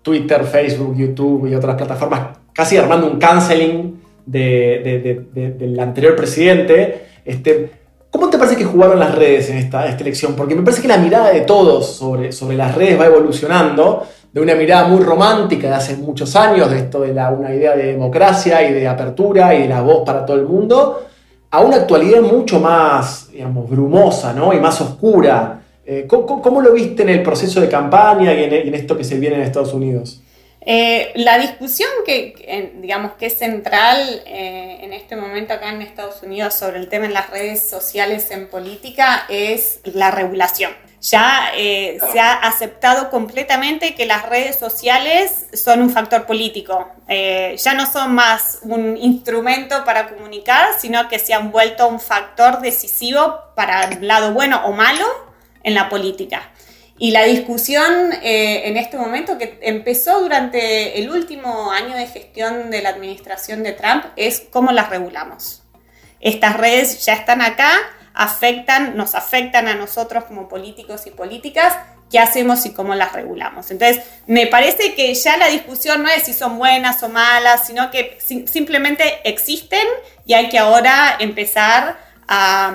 Twitter, 0.00 0.44
Facebook, 0.44 0.96
YouTube 0.96 1.48
y 1.48 1.54
otras 1.54 1.76
plataformas 1.76 2.38
casi 2.54 2.76
armando 2.78 3.06
un 3.10 3.18
canceling 3.18 3.93
del 4.26 5.76
anterior 5.80 6.16
presidente. 6.16 7.06
Este, 7.24 7.70
¿Cómo 8.10 8.30
te 8.30 8.38
parece 8.38 8.56
que 8.56 8.64
jugaron 8.64 9.00
las 9.00 9.14
redes 9.14 9.50
en 9.50 9.58
esta, 9.58 9.86
elección? 9.88 10.34
Porque 10.36 10.54
me 10.54 10.62
parece 10.62 10.80
que 10.80 10.86
la 10.88 10.98
mirada 10.98 11.32
de 11.32 11.40
todos 11.40 11.96
sobre, 11.96 12.30
sobre 12.30 12.56
las 12.56 12.74
redes 12.74 13.00
va 13.00 13.06
evolucionando 13.06 14.06
de 14.32 14.40
una 14.40 14.54
mirada 14.54 14.88
muy 14.88 15.02
romántica 15.02 15.68
de 15.68 15.74
hace 15.74 15.96
muchos 15.96 16.34
años, 16.34 16.70
de 16.70 16.78
esto 16.78 17.00
de 17.00 17.14
la, 17.14 17.30
una 17.30 17.54
idea 17.54 17.76
de 17.76 17.86
democracia 17.86 18.68
y 18.68 18.72
de 18.72 18.88
apertura 18.88 19.54
y 19.54 19.62
de 19.62 19.68
la 19.68 19.80
voz 19.80 20.04
para 20.04 20.26
todo 20.26 20.36
el 20.36 20.44
mundo, 20.44 21.04
a 21.50 21.60
una 21.60 21.76
actualidad 21.76 22.20
mucho 22.20 22.58
más, 22.58 23.30
digamos, 23.30 23.70
brumosa 23.70 24.32
¿no? 24.32 24.52
y 24.52 24.58
más 24.58 24.80
oscura. 24.80 25.60
Eh, 25.86 26.06
¿cómo, 26.08 26.60
lo 26.60 26.72
viste 26.72 27.02
en 27.02 27.10
el 27.10 27.22
proceso 27.22 27.60
de 27.60 27.68
campaña 27.68 28.32
y 28.34 28.42
en 28.44 28.74
esto 28.74 28.96
que 28.96 29.04
se 29.04 29.18
viene 29.20 29.36
en 29.36 29.42
Estados 29.42 29.72
Unidos? 29.72 30.20
Eh, 30.66 31.12
la 31.16 31.38
discusión 31.38 31.90
que, 32.06 32.72
digamos, 32.76 33.12
que 33.14 33.26
es 33.26 33.34
central 33.34 34.22
eh, 34.24 34.78
en 34.80 34.94
este 34.94 35.14
momento 35.14 35.52
acá 35.52 35.70
en 35.70 35.82
Estados 35.82 36.22
Unidos 36.22 36.54
sobre 36.54 36.78
el 36.78 36.88
tema 36.88 37.04
en 37.04 37.12
las 37.12 37.28
redes 37.28 37.68
sociales 37.68 38.30
en 38.30 38.48
política 38.48 39.26
es 39.28 39.80
la 39.84 40.10
regulación. 40.10 40.72
Ya 41.02 41.50
eh, 41.54 41.98
se 42.12 42.18
ha 42.18 42.32
aceptado 42.32 43.10
completamente 43.10 43.94
que 43.94 44.06
las 44.06 44.26
redes 44.26 44.56
sociales 44.56 45.46
son 45.52 45.82
un 45.82 45.90
factor 45.90 46.24
político. 46.24 46.88
ya 47.06 47.74
no 47.74 47.90
son 47.92 48.14
más 48.14 48.60
un 48.62 48.96
instrumento 48.96 49.84
para 49.84 50.08
comunicar, 50.08 50.68
sino 50.80 51.06
que 51.08 51.18
se 51.18 51.34
han 51.34 51.52
vuelto 51.52 51.88
un 51.88 52.00
factor 52.00 52.60
decisivo 52.62 53.38
para 53.54 53.84
el 53.84 54.08
lado 54.08 54.32
bueno 54.32 54.62
o 54.64 54.72
malo 54.72 55.04
en 55.62 55.74
la 55.74 55.90
política. 55.90 56.53
Y 56.96 57.10
la 57.10 57.24
discusión 57.24 58.12
eh, 58.22 58.68
en 58.68 58.76
este 58.76 58.96
momento, 58.96 59.36
que 59.36 59.58
empezó 59.62 60.20
durante 60.20 61.00
el 61.00 61.10
último 61.10 61.72
año 61.72 61.96
de 61.96 62.06
gestión 62.06 62.70
de 62.70 62.82
la 62.82 62.90
administración 62.90 63.62
de 63.64 63.72
Trump, 63.72 64.04
es 64.16 64.40
cómo 64.50 64.70
las 64.70 64.90
regulamos. 64.90 65.62
Estas 66.20 66.56
redes 66.56 67.04
ya 67.04 67.14
están 67.14 67.42
acá, 67.42 67.72
afectan, 68.14 68.96
nos 68.96 69.16
afectan 69.16 69.66
a 69.66 69.74
nosotros 69.74 70.24
como 70.24 70.48
políticos 70.48 71.06
y 71.06 71.10
políticas, 71.10 71.74
qué 72.10 72.20
hacemos 72.20 72.64
y 72.64 72.72
cómo 72.72 72.94
las 72.94 73.12
regulamos. 73.12 73.72
Entonces, 73.72 74.04
me 74.26 74.46
parece 74.46 74.94
que 74.94 75.12
ya 75.14 75.36
la 75.36 75.48
discusión 75.48 76.02
no 76.04 76.08
es 76.08 76.22
si 76.22 76.32
son 76.32 76.58
buenas 76.58 77.02
o 77.02 77.08
malas, 77.08 77.66
sino 77.66 77.90
que 77.90 78.18
simplemente 78.20 79.20
existen 79.24 79.84
y 80.24 80.34
hay 80.34 80.48
que 80.48 80.58
ahora 80.58 81.16
empezar 81.18 81.98
a, 82.28 82.74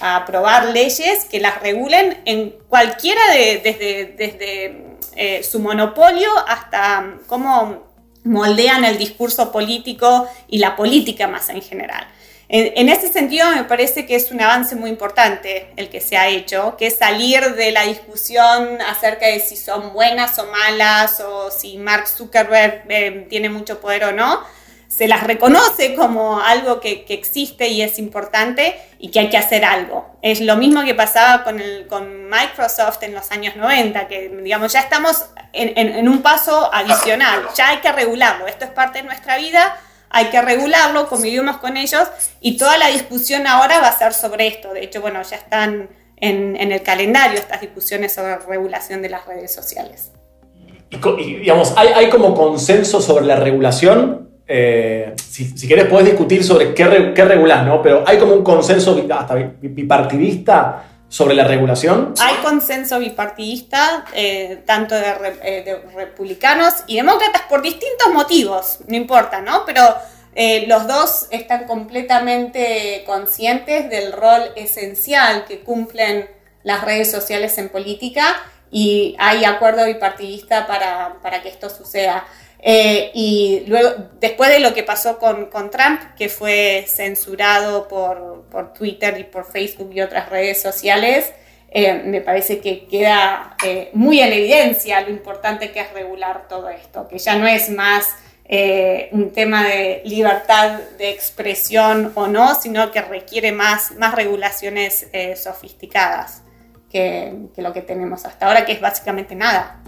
aprobar 0.00 0.68
leyes 0.68 1.24
que 1.24 1.40
las 1.40 1.60
regulen 1.60 2.20
en 2.24 2.50
cualquiera 2.68 3.20
de, 3.32 3.60
desde, 3.62 4.14
desde 4.16 4.96
eh, 5.16 5.42
su 5.42 5.60
monopolio 5.60 6.30
hasta 6.46 7.18
cómo 7.26 7.90
moldean 8.24 8.84
el 8.84 8.98
discurso 8.98 9.50
político 9.50 10.28
y 10.48 10.58
la 10.58 10.76
política 10.76 11.26
más 11.26 11.48
en 11.48 11.62
general. 11.62 12.06
En, 12.52 12.88
ese 12.88 13.12
sentido, 13.12 13.48
me 13.54 13.62
parece 13.62 14.06
que 14.06 14.16
es 14.16 14.32
un 14.32 14.40
avance 14.40 14.74
muy 14.74 14.90
importante 14.90 15.68
el 15.76 15.88
que 15.88 16.00
se 16.00 16.16
ha 16.16 16.26
hecho, 16.26 16.74
que 16.76 16.88
es 16.88 16.98
salir 16.98 17.54
de 17.54 17.70
la 17.70 17.84
discusión 17.84 18.80
acerca 18.82 19.28
de 19.28 19.38
si 19.38 19.54
son 19.56 19.92
buenas 19.92 20.36
o 20.40 20.46
malas 20.46 21.20
o 21.20 21.52
si 21.52 21.78
Mark 21.78 22.08
Zuckerberg 22.08 22.86
eh, 22.88 23.26
tiene 23.30 23.50
mucho 23.50 23.80
poder 23.80 24.02
o 24.02 24.12
no, 24.12 24.40
se 24.90 25.06
las 25.06 25.22
reconoce 25.22 25.94
como 25.94 26.40
algo 26.40 26.80
que, 26.80 27.04
existe 27.08 27.68
y 27.68 27.80
es 27.80 27.98
importante 27.98 28.76
y 28.98 29.10
que 29.10 29.20
hay 29.20 29.30
que 29.30 29.36
hacer 29.36 29.64
algo. 29.64 30.16
Es 30.20 30.40
lo 30.40 30.56
mismo 30.56 30.82
que 30.84 30.94
pasaba 30.94 31.44
con, 31.44 31.60
el, 31.60 31.86
con 31.86 32.28
Microsoft 32.28 33.02
en 33.02 33.14
los 33.14 33.30
años 33.30 33.54
90, 33.54 34.08
que 34.08 34.28
digamos 34.42 34.72
ya 34.72 34.80
estamos 34.80 35.26
en, 35.52 36.08
un 36.08 36.22
paso 36.22 36.68
adicional, 36.74 37.46
ya 37.56 37.70
hay 37.70 37.78
que 37.78 37.92
regularlo, 37.92 38.48
esto 38.48 38.64
es 38.64 38.72
parte 38.72 38.98
de 38.98 39.04
nuestra 39.04 39.38
vida, 39.38 39.78
hay 40.10 40.26
que 40.26 40.42
regularlo, 40.42 41.08
convivimos 41.08 41.58
con 41.58 41.76
ellos 41.76 42.08
y 42.40 42.56
toda 42.56 42.76
la 42.76 42.88
discusión 42.88 43.46
ahora 43.46 43.80
va 43.80 43.88
a 43.88 43.98
ser 43.98 44.12
sobre 44.12 44.48
esto. 44.48 44.72
De 44.74 44.82
hecho, 44.82 45.00
bueno, 45.00 45.22
ya 45.22 45.36
están 45.36 45.88
en, 46.16 46.56
el 46.56 46.82
calendario 46.82 47.38
estas 47.38 47.60
discusiones 47.60 48.12
sobre 48.12 48.38
regulación 48.38 49.02
de 49.02 49.08
las 49.08 49.24
redes 49.24 49.54
sociales. 49.54 50.10
Y, 50.90 50.96
digamos, 51.36 51.74
¿hay, 51.76 51.88
¿hay 51.88 52.10
como 52.10 52.34
consenso 52.34 53.00
sobre 53.00 53.24
la 53.24 53.36
regulación? 53.36 54.29
Eh, 54.52 55.14
si, 55.16 55.56
si 55.56 55.68
querés 55.68 55.86
podés 55.86 56.06
discutir 56.06 56.42
sobre 56.42 56.74
qué, 56.74 57.12
qué 57.14 57.24
regular, 57.24 57.64
¿no? 57.64 57.80
Pero 57.80 58.02
hay 58.04 58.18
como 58.18 58.34
un 58.34 58.42
consenso 58.42 59.00
hasta 59.16 59.36
bipartidista 59.36 60.86
sobre 61.08 61.36
la 61.36 61.44
regulación. 61.44 62.14
Hay 62.18 62.34
consenso 62.42 62.98
bipartidista, 62.98 64.04
eh, 64.12 64.64
tanto 64.66 64.96
eh, 64.96 65.62
de, 65.64 65.80
republicanos 65.94 66.74
y 66.88 66.96
demócratas, 66.96 67.42
por 67.48 67.62
distintos 67.62 68.12
motivos, 68.12 68.80
no 68.88 68.96
importa, 68.96 69.40
¿no? 69.40 69.64
Pero 69.64 69.82
los 70.66 70.88
dos 70.88 71.28
están 71.30 71.66
completamente 71.66 73.04
conscientes 73.06 73.88
del 73.88 74.12
rol 74.12 74.42
esencial 74.56 75.44
que 75.44 75.60
cumplen 75.60 76.28
las 76.64 76.84
redes 76.84 77.10
sociales 77.10 77.56
en 77.58 77.68
política 77.68 78.36
y 78.70 79.14
hay 79.18 79.44
acuerdo 79.44 79.84
bipartidista 79.86 80.66
para, 80.66 81.18
para 81.22 81.42
que 81.42 81.50
esto 81.50 81.68
suceda. 81.70 82.24
Eh, 82.62 83.10
y 83.14 83.64
luego, 83.66 83.90
después 84.20 84.50
de 84.50 84.60
lo 84.60 84.74
que 84.74 84.82
pasó 84.82 85.18
con, 85.18 85.46
con 85.46 85.70
Trump, 85.70 86.00
que 86.16 86.28
fue 86.28 86.84
censurado 86.86 87.88
por, 87.88 88.44
por, 88.50 88.74
Twitter 88.74 89.18
y 89.18 89.24
por 89.24 89.50
Facebook 89.50 89.90
y 89.94 90.02
otras 90.02 90.28
redes 90.28 90.60
sociales, 90.60 91.32
eh, 91.72 92.02
me 92.04 92.20
parece 92.20 92.58
que 92.60 92.86
queda 92.86 93.56
eh, 93.64 93.90
muy 93.92 94.20
en 94.20 94.32
evidencia 94.32 95.00
lo 95.02 95.10
importante 95.10 95.70
que 95.70 95.80
es 95.80 95.92
regular 95.92 96.48
todo 96.48 96.68
esto, 96.68 97.06
que 97.06 97.18
ya 97.18 97.36
no 97.36 97.46
es 97.46 97.70
más 97.70 98.08
eh, 98.44 99.08
un 99.12 99.32
tema 99.32 99.64
de 99.68 100.02
libertad 100.04 100.80
de 100.98 101.10
expresión 101.10 102.10
o 102.16 102.26
no, 102.26 102.60
sino 102.60 102.90
que 102.90 103.00
requiere 103.02 103.52
más, 103.52 103.92
más 103.92 104.16
regulaciones 104.16 105.06
sofisticadas 105.36 106.42
que, 106.90 107.32
lo 107.56 107.72
que 107.72 107.82
tenemos 107.82 108.24
hasta 108.24 108.46
ahora, 108.46 108.64
que 108.64 108.72
es 108.72 108.80
básicamente 108.80 109.36
nada. 109.36 109.79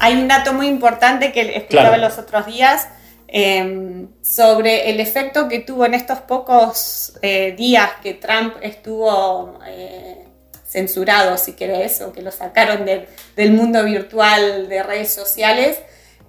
Hay 0.00 0.14
un 0.14 0.28
dato 0.28 0.52
muy 0.52 0.66
importante 0.68 1.32
que 1.32 1.56
explicaba 1.56 1.96
los 1.96 2.18
otros 2.18 2.46
días, 2.46 2.88
Em, 3.30 4.08
sobre 4.22 4.88
el 4.88 5.00
efecto 5.00 5.48
que 5.50 5.58
tuvo 5.58 5.84
en 5.84 5.92
estos 5.92 6.20
pocos 6.20 7.12
eh, 7.20 7.52
días 7.58 7.90
que 8.02 8.14
Trump 8.14 8.54
estuvo 8.62 9.58
eh, 9.66 10.24
censurado, 10.66 11.36
si 11.36 11.52
querés, 11.52 12.00
o 12.00 12.10
que 12.10 12.22
lo 12.22 12.30
sacaron 12.30 12.86
del 12.86 13.52
mundo 13.52 13.84
virtual 13.84 14.66
de 14.70 14.82
redes 14.82 15.12
sociales, 15.12 15.78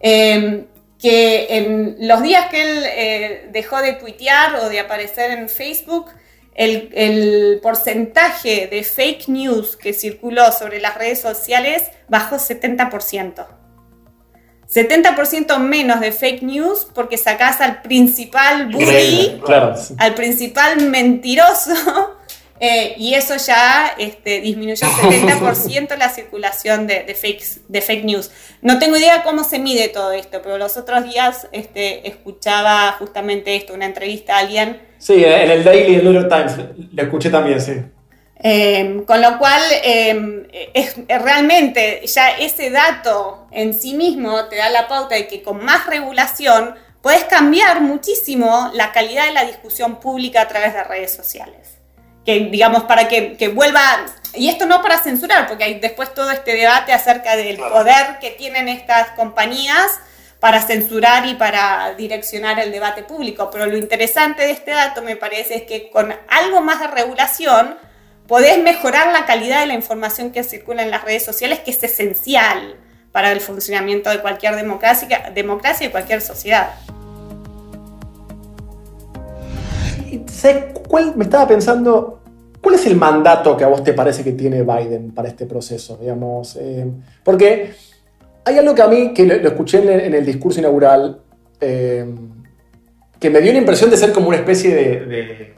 em, 0.01 0.65
que 1.01 1.47
en 1.49 1.95
los 2.05 2.21
días 2.21 2.49
que 2.49 2.61
él 2.63 2.83
eh, 2.85 3.47
dejó 3.53 3.77
de 3.81 3.93
tuitear 3.93 4.55
o 4.55 4.67
de 4.67 4.81
aparecer 4.81 5.31
en 5.31 5.47
Facebook, 5.47 6.07
el, 6.53 6.89
el, 6.93 7.59
porcentaje 7.63 8.67
de 8.67 8.83
fake 8.83 9.29
news 9.29 9.77
que 9.77 9.93
circuló 9.93 10.51
sobre 10.51 10.81
las 10.81 10.95
redes 10.95 11.21
sociales 11.21 11.83
bajó 12.09 12.35
70%. 12.35 13.58
70% 14.71 15.57
menos 15.59 15.99
de 15.99 16.11
fake 16.11 16.43
news 16.43 16.87
porque 16.93 17.17
sacás 17.17 17.59
al 17.59 17.81
principal 17.81 18.67
bully, 18.67 19.41
al 19.97 20.13
principal 20.13 20.81
mentiroso, 20.81 21.73
eh, 22.59 22.93
y 22.97 23.15
eso 23.15 23.35
ya 23.37 23.95
este, 23.97 24.41
disminuyó 24.41 24.85
70% 24.85 25.97
la 25.97 26.09
circulación 26.09 26.85
de, 26.85 27.03
de, 27.03 27.15
fakes, 27.15 27.61
de 27.67 27.81
fake 27.81 28.05
news. 28.05 28.29
No 28.61 28.77
tengo 28.77 28.95
idea 28.95 29.23
cómo 29.23 29.43
se 29.43 29.57
mide 29.57 29.87
todo 29.87 30.11
esto, 30.11 30.41
pero 30.43 30.59
los 30.59 30.77
otros 30.77 31.03
días 31.03 31.47
este, 31.51 32.07
escuchaba 32.07 32.91
justamente 32.99 33.55
esto, 33.55 33.73
una 33.73 33.87
entrevista 33.87 34.35
a 34.35 34.39
alguien. 34.39 34.81
Sí, 34.99 35.23
en 35.23 35.49
el 35.49 35.63
Daily 35.63 35.97
New 36.03 36.13
York 36.13 36.29
Times, 36.29 36.57
lo 36.93 37.03
escuché 37.03 37.31
también, 37.31 37.59
sí. 37.59 37.73
Em, 38.41 39.03
con 39.03 39.21
lo 39.21 39.37
cual, 39.37 39.61
em, 39.83 40.47
es, 40.73 40.95
realmente 41.07 42.07
ya 42.07 42.29
ese 42.37 42.69
dato 42.69 43.47
en 43.51 43.73
sí 43.73 43.93
mismo 43.93 44.45
te 44.45 44.55
da 44.55 44.69
la 44.69 44.87
pauta 44.87 45.15
de 45.15 45.27
que 45.27 45.43
con 45.43 45.63
más 45.63 45.85
regulación 45.87 46.75
puedes 47.01 47.25
cambiar 47.25 47.81
muchísimo 47.81 48.71
la 48.73 48.93
calidad 48.93 49.25
de 49.25 49.33
la 49.33 49.43
discusión 49.43 49.99
pública 49.99 50.41
a 50.41 50.47
través 50.47 50.73
de 50.73 50.83
redes 50.85 51.13
sociales. 51.13 51.79
Que 52.25 52.39
digamos, 52.45 52.83
para 52.83 53.09
que, 53.09 53.35
que 53.35 53.49
vuelva, 53.49 54.05
y 54.33 54.47
esto 54.47 54.65
no 54.65 54.81
para 54.81 55.01
censurar, 55.01 55.47
porque 55.47 55.65
hay 55.65 55.79
después 55.79 56.13
todo 56.13 56.31
este 56.31 56.55
debate 56.55 56.93
acerca 56.93 57.35
del 57.35 57.57
poder 57.57 58.19
que 58.21 58.31
tienen 58.31 58.69
estas 58.69 59.09
compañías 59.11 59.99
para 60.39 60.61
censurar 60.61 61.25
y 61.25 61.33
para 61.33 61.93
direccionar 61.95 62.57
el 62.59 62.71
debate 62.71 63.03
público. 63.03 63.49
Pero 63.51 63.65
lo 63.65 63.75
interesante 63.75 64.43
de 64.43 64.51
este 64.51 64.71
dato 64.71 65.01
me 65.01 65.17
parece 65.17 65.55
es 65.55 65.63
que 65.63 65.89
con 65.89 66.15
algo 66.29 66.61
más 66.61 66.79
de 66.79 66.87
regulación, 66.87 67.77
podés 68.29 68.63
mejorar 68.63 69.11
la 69.11 69.25
calidad 69.25 69.61
de 69.61 69.65
la 69.65 69.73
información 69.73 70.31
que 70.31 70.43
circula 70.43 70.83
en 70.83 70.91
las 70.91 71.03
redes 71.03 71.25
sociales, 71.25 71.59
que 71.65 71.71
es 71.71 71.83
esencial 71.83 72.75
para 73.11 73.31
el 73.31 73.41
funcionamiento 73.41 74.11
de 74.11 74.21
cualquier 74.21 74.55
democracia, 74.55 75.87
y 75.87 75.89
cualquier 75.89 76.21
sociedad. 76.21 76.69
me 81.15 81.23
estaba 81.23 81.47
pensando, 81.47 82.21
¿cuál 82.61 82.75
es 82.75 82.85
el 82.85 82.95
mandato 82.95 83.57
que 83.57 83.63
a 83.63 83.67
vos 83.67 83.83
te 83.83 83.93
parece 83.93 84.23
que 84.23 84.33
tiene 84.33 84.61
Biden 84.61 85.11
para 85.11 85.27
este 85.27 85.47
proceso? 85.47 85.97
Digamos, 85.97 86.55
eh, 86.55 86.85
porque 87.23 87.73
hay 88.45 88.57
algo 88.59 88.75
que 88.75 88.81
a 88.83 88.87
mí, 88.87 89.11
que 89.11 89.25
lo, 89.25 89.33
escuché 89.47 90.05
en 90.05 90.13
el, 90.13 90.25
discurso 90.25 90.59
inaugural, 90.59 91.19
eh, 91.59 92.05
que 93.19 93.29
me 93.31 93.41
dio 93.41 93.51
la 93.51 93.57
impresión 93.57 93.89
de 93.89 93.97
ser 93.97 94.13
como 94.13 94.27
una 94.27 94.37
especie 94.37 94.75
de, 94.75 95.05
de 95.05 95.55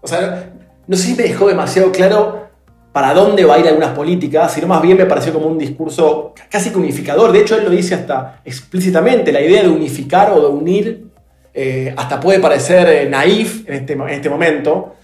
o 0.00 0.06
sea, 0.06 0.53
no 0.86 0.96
sé 0.96 1.02
si 1.02 1.14
me 1.14 1.24
dejó 1.24 1.48
demasiado 1.48 1.90
claro 1.92 2.44
para 2.92 3.12
dónde 3.12 3.44
va 3.44 3.56
a 3.56 3.58
ir 3.58 3.66
algunas 3.66 3.90
políticas, 3.90 4.52
sino 4.52 4.68
más 4.68 4.80
bien 4.80 4.96
me 4.96 5.06
pareció 5.06 5.32
como 5.32 5.46
un 5.46 5.58
discurso 5.58 6.32
casi 6.48 6.70
que 6.70 6.78
unificador. 6.78 7.32
De 7.32 7.40
hecho, 7.40 7.56
él 7.56 7.64
lo 7.64 7.70
dice 7.70 7.96
hasta 7.96 8.40
explícitamente, 8.44 9.32
la 9.32 9.40
idea 9.40 9.62
de 9.62 9.68
unificar 9.68 10.30
o 10.30 10.40
de 10.40 10.46
unir 10.46 11.06
eh, 11.52 11.92
hasta 11.96 12.20
puede 12.20 12.38
parecer 12.38 12.86
eh, 12.88 13.08
naif 13.08 13.68
en 13.68 13.74
este, 13.74 13.98
este 14.10 14.30
momento, 14.30 14.94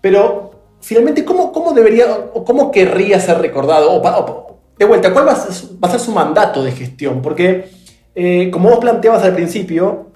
pero 0.00 0.50
finalmente, 0.80 1.24
¿cómo, 1.24 1.52
cómo 1.52 1.72
debería 1.72 2.06
o 2.32 2.42
cómo 2.42 2.70
querría 2.70 3.20
ser 3.20 3.38
recordado? 3.38 3.92
O, 3.92 4.58
de 4.78 4.86
vuelta, 4.86 5.12
¿cuál 5.12 5.28
va 5.28 5.32
a, 5.32 5.90
ser, 5.90 6.00
su 6.00 6.12
mandato 6.12 6.64
de 6.64 6.72
gestión? 6.72 7.20
Porque, 7.20 7.68
eh, 8.14 8.50
como 8.50 8.70
vos 8.70 8.78
planteabas 8.78 9.22
al 9.24 9.34
principio, 9.34 10.06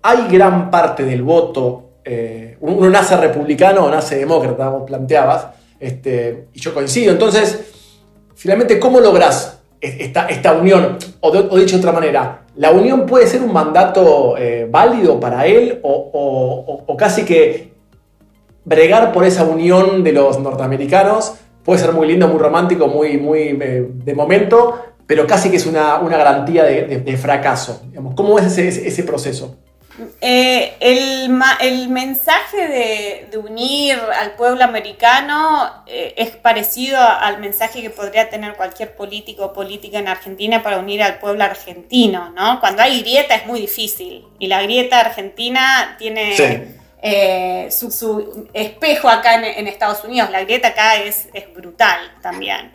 hay 0.00 0.28
gran 0.28 0.70
parte 0.70 1.04
del 1.04 1.22
voto 1.22 1.89
eh, 2.12 2.56
uno 2.60 2.90
nace 2.90 3.16
republicano 3.16 3.84
o 3.84 3.88
nace 3.88 4.16
demócrata, 4.16 4.68
vos 4.68 4.82
planteabas, 4.84 5.46
este, 5.78 6.48
y 6.52 6.58
yo 6.58 6.74
coincido. 6.74 7.12
Entonces, 7.12 7.70
finalmente, 8.34 8.80
¿cómo 8.80 8.98
logras 8.98 9.60
esta, 9.80 10.26
esta 10.26 10.54
unión? 10.54 10.98
O, 11.20 11.30
dicho 11.56 11.76
de 11.76 11.78
otra 11.78 11.92
manera, 11.92 12.46
¿la 12.56 12.72
unión 12.72 13.06
puede 13.06 13.28
ser 13.28 13.42
un 13.42 13.52
mandato 13.52 14.36
eh, 14.36 14.66
válido 14.68 15.20
para 15.20 15.46
él 15.46 15.78
o, 15.84 16.96
casi 16.98 17.24
que 17.24 17.74
bregar 18.64 19.12
por 19.12 19.24
esa 19.24 19.44
unión 19.44 20.02
de 20.02 20.10
los 20.10 20.40
norteamericanos 20.40 21.34
puede 21.64 21.78
ser 21.78 21.92
muy 21.92 22.08
lindo, 22.08 22.26
muy 22.26 22.40
romántico, 22.40 22.88
muy, 22.88 23.18
muy 23.18 23.56
eh, 23.60 23.88
de 23.88 24.14
momento, 24.16 24.80
pero 25.06 25.28
casi 25.28 25.48
que 25.48 25.58
es 25.58 25.66
una, 25.66 26.00
garantía 26.00 26.64
de, 26.64 27.16
fracaso. 27.16 27.82
¿Cómo 28.16 28.36
es 28.40 28.58
ese 28.58 29.02
proceso? 29.04 29.58
Eh, 30.20 30.76
el, 30.80 31.88
mensaje 31.88 33.28
de, 33.30 33.38
unir 33.38 33.98
al 34.18 34.32
pueblo 34.32 34.64
americano 34.64 35.84
eh, 35.86 36.14
es 36.16 36.30
parecido 36.30 36.98
al 37.00 37.38
mensaje 37.40 37.82
que 37.82 37.90
podría 37.90 38.28
tener 38.28 38.54
cualquier 38.54 38.94
político 38.94 39.46
o 39.46 39.52
política 39.52 39.98
en 39.98 40.08
Argentina 40.08 40.62
para 40.62 40.78
unir 40.78 41.02
al 41.02 41.18
pueblo 41.18 41.44
argentino, 41.44 42.30
¿no? 42.30 42.60
Cuando 42.60 42.82
hay 42.82 43.00
grieta 43.00 43.34
es 43.34 43.46
muy 43.46 43.60
difícil 43.60 44.24
y 44.38 44.46
la 44.46 44.62
grieta 44.62 45.00
argentina 45.00 45.96
tiene 45.98 46.76
eh, 47.02 47.68
su, 47.70 48.48
espejo 48.52 49.08
acá 49.08 49.34
en, 49.34 49.66
Estados 49.66 50.04
Unidos, 50.04 50.30
la 50.30 50.44
grieta 50.44 50.68
acá 50.68 50.96
es, 50.96 51.28
es 51.32 51.52
brutal 51.52 51.98
también, 52.22 52.74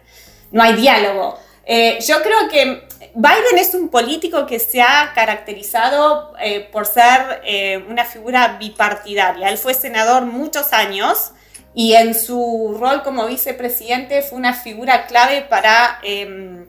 no 0.52 0.64
hay 0.64 0.74
diálogo. 0.74 1.40
yo 1.68 2.22
creo 2.22 2.50
que 2.50 2.88
Biden 3.18 3.58
es 3.58 3.74
un 3.74 3.88
político 3.88 4.46
que 4.46 4.60
se 4.60 4.82
ha 4.82 5.14
caracterizado 5.16 6.34
eh, 6.38 6.68
por 6.70 6.86
ser 6.86 7.42
eh, 7.46 7.78
una 7.90 8.04
figura 8.04 8.58
bipartidaria. 8.60 9.48
Él 9.48 9.58
fue 9.58 9.74
senador 9.74 10.26
muchos 10.26 10.74
años 10.74 11.32
y 11.74 11.94
en 11.94 12.14
su 12.14 12.76
rol 12.78 13.04
como 13.04 13.26
vicepresidente 13.26 14.22
fue 14.22 14.38
una 14.38 14.54
figura 14.54 15.08
clave 15.08 15.44
para 15.44 16.00
em, 16.04 16.66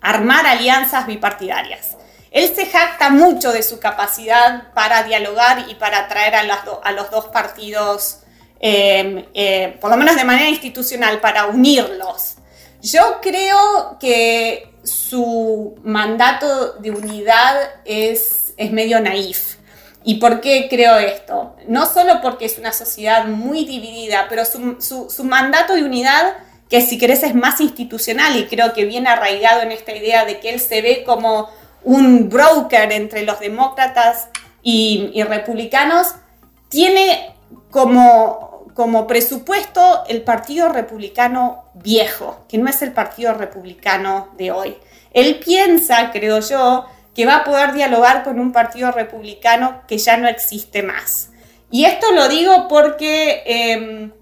armar 0.00 0.46
alianzas 0.46 1.04
bipartidarias. 1.08 1.96
Él 2.30 2.54
se 2.54 2.66
jacta 2.66 3.10
mucho 3.10 3.52
de 3.52 3.64
su 3.64 3.80
capacidad 3.80 4.72
para 4.74 5.02
dialogar 5.02 5.66
y 5.68 5.74
para 5.74 6.04
atraer 6.04 6.36
a, 6.36 6.92
los 6.92 7.10
dos 7.10 7.26
partidos, 7.26 8.20
em, 8.60 9.26
eh, 9.34 9.76
por 9.80 9.90
lo 9.90 9.96
menos 9.96 10.14
de 10.14 10.24
manera 10.24 10.48
institucional, 10.48 11.20
para 11.20 11.46
unirlos. 11.46 12.36
Yo 12.82 13.20
creo 13.22 13.96
que 14.00 14.74
su 14.82 15.76
mandato 15.84 16.74
de 16.74 16.90
unidad 16.90 17.56
es, 17.84 18.54
es 18.56 18.72
medio 18.72 19.00
naif. 19.00 19.56
¿Y 20.04 20.16
por 20.16 20.40
qué 20.40 20.66
creo 20.68 20.96
esto? 20.96 21.54
No 21.68 21.86
solo 21.86 22.20
porque 22.20 22.46
es 22.46 22.58
una 22.58 22.72
sociedad 22.72 23.26
muy 23.26 23.64
dividida, 23.64 24.26
pero 24.28 24.42
su, 24.44 25.24
mandato 25.24 25.74
de 25.74 25.84
unidad, 25.84 26.34
que 26.68 26.80
si 26.80 26.98
querés 26.98 27.22
es 27.22 27.36
más 27.36 27.60
institucional 27.60 28.36
y 28.36 28.46
creo 28.46 28.72
que 28.72 28.84
viene 28.84 29.08
arraigado 29.08 29.62
en 29.62 29.70
esta 29.70 29.94
idea 29.94 30.24
de 30.24 30.40
que 30.40 30.50
él 30.50 30.60
se 30.60 30.82
ve 30.82 31.04
como 31.06 31.50
un 31.84 32.28
broker 32.28 32.90
entre 32.90 33.24
los 33.24 33.38
demócratas 33.38 34.28
y 34.60 35.22
republicanos, 35.22 36.16
tiene 36.68 37.36
como 37.70 38.51
como 38.74 39.06
presupuesto 39.06 40.04
el 40.08 40.22
Partido 40.22 40.68
Republicano 40.68 41.64
viejo, 41.74 42.44
que 42.48 42.58
no 42.58 42.68
es 42.68 42.80
el 42.82 42.92
Partido 42.92 43.34
Republicano 43.34 44.28
de 44.36 44.50
hoy. 44.50 44.76
Él 45.12 45.40
piensa, 45.44 46.10
creo 46.10 46.40
yo, 46.40 46.86
que 47.14 47.26
va 47.26 47.36
a 47.36 47.44
poder 47.44 47.72
dialogar 47.74 48.24
con 48.24 48.40
un 48.40 48.52
Partido 48.52 48.90
Republicano 48.90 49.82
que 49.86 49.98
ya 49.98 50.16
no 50.16 50.28
existe 50.28 50.82
más. 50.82 51.30
Y 51.70 51.84
esto 51.84 52.12
lo 52.12 52.28
digo 52.28 52.68
porque 52.68 53.42
em, 53.46 54.12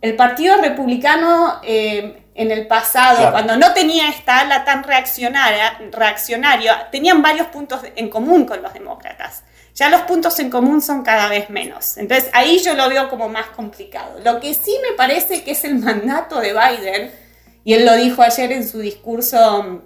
el 0.00 0.16
Partido 0.16 0.56
Republicano 0.56 1.60
em, 1.62 2.14
en 2.34 2.50
el 2.50 2.66
pasado, 2.66 3.30
cuando 3.30 3.56
no 3.56 3.72
tenía 3.74 4.08
esta 4.08 4.40
ala 4.40 4.64
tan 4.64 4.82
reaccionaria, 4.82 5.78
reaccionaria, 5.92 6.88
tenían 6.90 7.22
varios 7.22 7.48
puntos 7.48 7.80
en 7.96 8.08
común 8.08 8.44
con 8.44 8.62
los 8.62 8.72
demócratas 8.72 9.44
ya 9.74 9.88
los 9.88 10.02
puntos 10.02 10.38
en 10.38 10.50
común 10.50 10.82
son 10.82 11.02
cada 11.02 11.28
vez 11.28 11.50
menos. 11.50 11.96
Entonces 11.96 12.30
ahí 12.32 12.58
yo 12.58 12.74
lo 12.74 12.88
veo 12.88 13.08
como 13.08 13.28
más 13.28 13.46
complicado. 13.46 14.20
Lo 14.24 14.40
que 14.40 14.54
sí 14.54 14.76
me 14.88 14.96
parece 14.96 15.42
que 15.42 15.52
es 15.52 15.64
el 15.64 15.76
mandato 15.76 16.40
de 16.40 16.52
Biden, 16.52 17.10
y 17.64 17.74
él 17.74 17.84
lo 17.84 17.94
dijo 17.96 18.22
ayer 18.22 18.52
en 18.52 18.66
su 18.66 18.78
discurso 18.78 19.82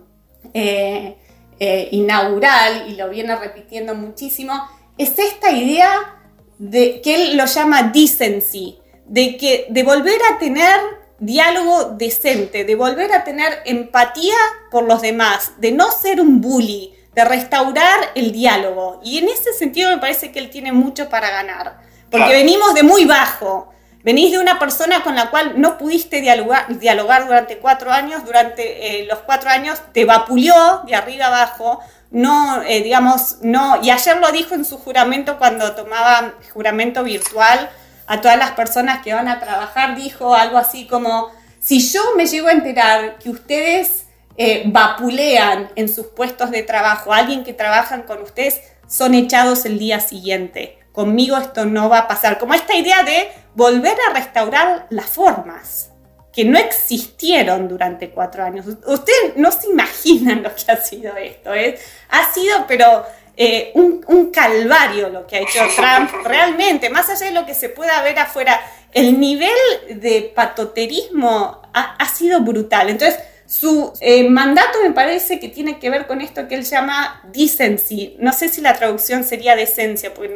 eh, 0.53 1.17
eh, 1.59 1.89
inaugural 1.93 2.89
y 2.89 2.95
lo 2.97 3.09
viene 3.11 3.35
repitiendo 3.37 3.95
muchísimo, 3.95 4.55
es 4.97 5.19
esta 5.19 5.51
idea 5.51 6.21
de 6.59 7.01
que 7.01 7.15
él 7.15 7.37
lo 7.37 7.47
llama 7.47 7.91
decency, 7.93 8.79
de 9.07 9.37
que 9.37 9.67
de 9.71 9.83
volver 9.83 10.21
a 10.33 10.39
tener 10.39 10.79
diálogo 11.19 11.91
decente, 11.97 12.65
de 12.65 12.75
volver 12.75 13.13
a 13.13 13.25
tener 13.25 13.61
empatía 13.65 14.37
por 14.71 14.85
los 14.85 15.03
demás, 15.03 15.53
de 15.59 15.73
no 15.73 15.91
ser 15.91 16.21
un 16.21 16.41
bully, 16.41 16.95
de 17.15 17.25
restaurar 17.25 18.11
el 18.15 18.33
diálogo. 18.33 19.01
Y 19.05 19.19
en 19.19 19.29
ese 19.29 19.53
sentido 19.53 19.91
me 19.91 19.99
parece 19.99 20.33
que 20.33 20.39
él 20.39 20.51
tiene 20.51 20.73
mucho 20.73 21.09
para 21.09 21.31
ganar, 21.31 21.79
porque 22.11 22.33
venimos 22.33 22.75
de 22.75 22.83
muy 22.83 23.05
bajo. 23.05 23.71
Venís 24.03 24.33
de 24.33 24.39
una 24.39 24.59
persona 24.59 25.03
con 25.03 25.15
la 25.15 25.31
cual 25.31 25.55
no 25.59 25.79
pudiste 25.79 26.21
dialogar, 26.21 26.79
dialogar 26.79 27.25
durante 27.27 27.57
cuatro 27.57 27.91
años, 27.91 28.23
durante 28.27 29.01
eh, 29.01 29.07
los 29.07 29.21
cuatro 29.21 29.49
años 29.49 29.81
te 29.95 30.05
vapuleó 30.05 30.83
de 30.87 30.95
arriba 30.95 31.29
abajo, 31.29 31.81
no, 32.11 32.63
eh, 32.63 32.83
digamos, 32.83 33.39
no, 33.41 33.83
y 33.83 33.91
ayer 33.91 34.19
lo 34.19 34.31
dijo 34.31 34.55
en 34.55 34.67
su 34.67 34.77
juramento 34.77 35.39
cuando 35.39 35.75
tomaba 35.75 36.35
juramento 36.53 37.03
virtual 37.03 37.71
a 38.07 38.21
todas 38.21 38.37
las 38.37 38.51
personas 38.51 39.03
que 39.03 39.15
van 39.15 39.27
a 39.27 39.41
trabajar, 39.41 39.97
dijo 39.97 40.35
algo 40.35 40.59
así 40.59 40.87
como, 40.87 41.31
si 41.59 41.81
yo 41.81 42.03
me 42.15 42.27
llego 42.27 42.49
a 42.49 42.53
enterar 42.53 43.17
que 43.19 43.31
ustedes 43.31 44.04
eh, 44.37 44.63
vapulean 44.67 45.71
en 45.77 45.89
sus 45.89 46.07
puestos 46.09 46.51
de 46.51 46.63
trabajo 46.63 47.13
a 47.13 47.19
alguien 47.19 47.45
que 47.45 47.53
trabajan 47.53 48.03
con 48.03 48.23
ustedes, 48.23 48.61
son 48.89 49.15
echados 49.15 49.65
el 49.65 49.79
día 49.79 50.01
siguiente. 50.01 50.79
Conmigo 50.93 51.37
esto 51.37 51.65
no 51.65 51.89
va 51.89 51.99
a 51.99 52.09
pasar. 52.09 52.39
Como 52.39 52.55
esta 52.55 52.75
idea 52.75 53.03
de 53.03 53.29
volver 53.55 53.97
a 54.09 54.15
restaurar 54.15 54.87
las 54.91 55.07
formas 55.07 55.91
que 56.35 56.45
no 56.45 56.59
existieron 56.59 57.69
durante 57.69 58.11
cuatro 58.11 58.43
años. 58.43 58.67
Ustedes 58.67 59.37
no 59.37 59.53
se 59.53 59.69
imaginan 59.69 60.43
lo 60.45 60.55
que 60.55 60.73
ha 60.73 60.77
sido 60.77 61.17
esto. 61.17 61.55
¿eh? 61.55 61.79
Ha 62.11 62.33
sido, 62.33 62.67
pero 62.67 63.05
eh, 63.37 63.73
un, 63.75 64.31
calvario 64.33 65.11
lo 65.11 65.27
que 65.27 65.37
ha 65.37 65.41
hecho 65.41 65.61
Trump, 65.77 66.11
realmente, 66.25 66.91
más 66.91 67.09
allá 67.09 67.27
de 67.27 67.33
lo 67.33 67.47
que 67.47 67.55
se 67.55 67.69
pueda 67.69 68.03
ver 68.03 68.19
afuera, 68.19 68.61
el 68.93 69.21
nivel 69.21 69.55
de 69.89 70.33
patoterismo 70.35 71.63
ha, 71.73 72.09
sido 72.09 72.41
brutal. 72.41 72.89
Entonces, 72.89 73.21
su 73.55 73.93
eh, 74.01 74.29
mandato 74.29 74.79
me 74.83 74.91
parece 74.91 75.39
que 75.39 75.49
tiene 75.49 75.79
que 75.79 75.89
ver 75.89 76.09
con 76.09 76.21
esto 76.21 76.49
que 76.49 76.57
él 76.57 76.65
llama 76.65 77.23
decency. 77.33 78.17
No 78.19 78.33
sé 78.33 78.49
si 78.49 78.61
la 78.61 78.75
traducción 78.75 79.23
sería 79.23 79.55
decencia, 79.55 80.13
porque 80.13 80.35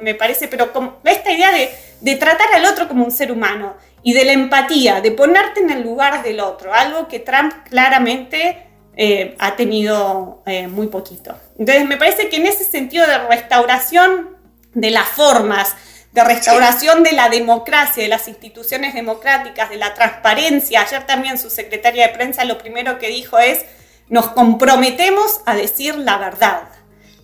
me 0.00 0.14
parece, 0.14 0.46
pero 0.46 0.70
esta 1.02 1.32
idea 1.32 1.50
de, 1.50 1.70
de 2.00 2.14
tratar 2.14 2.46
al 2.54 2.64
otro 2.66 2.86
como 2.86 3.04
un 3.04 3.10
ser 3.10 3.32
humano 3.32 3.74
y 4.04 4.12
de 4.12 4.24
la 4.24 4.30
empatía, 4.30 5.00
de 5.00 5.10
ponerte 5.10 5.58
en 5.58 5.70
el 5.70 5.82
lugar 5.82 6.22
del 6.22 6.38
otro, 6.38 6.72
algo 6.72 7.08
que 7.08 7.18
Trump 7.18 7.52
claramente 7.68 8.68
eh, 8.96 9.34
ha 9.40 9.56
tenido 9.56 10.44
eh, 10.46 10.68
muy 10.68 10.86
poquito. 10.86 11.34
Entonces 11.58 11.84
me 11.84 11.96
parece 11.96 12.28
que 12.28 12.36
en 12.36 12.46
ese 12.46 12.62
sentido 12.62 13.08
de 13.08 13.18
restauración 13.26 14.36
de 14.72 14.92
las 14.92 15.08
formas, 15.08 15.74
de 16.16 16.24
restauración 16.24 17.02
de 17.02 17.12
la 17.12 17.28
democracia, 17.28 18.02
de 18.02 18.08
las 18.08 18.26
instituciones 18.26 18.94
democráticas, 18.94 19.68
de 19.68 19.76
la 19.76 19.92
transparencia, 19.92 20.80
ayer 20.80 21.06
también 21.06 21.38
su 21.38 21.50
secretaria 21.50 22.08
de 22.08 22.14
prensa 22.14 22.46
lo 22.46 22.56
primero 22.56 22.98
que 22.98 23.08
dijo 23.08 23.38
es, 23.38 23.66
nos 24.08 24.28
comprometemos 24.28 25.42
a 25.44 25.54
decir 25.54 25.94
la 25.96 26.16
verdad. 26.16 26.62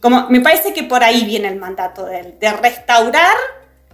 Como, 0.00 0.28
me 0.28 0.42
parece 0.42 0.74
que 0.74 0.82
por 0.82 1.02
ahí 1.02 1.24
viene 1.24 1.48
el 1.48 1.56
mandato 1.56 2.04
de 2.04 2.20
él, 2.20 2.34
de 2.38 2.52
restaurar 2.52 3.34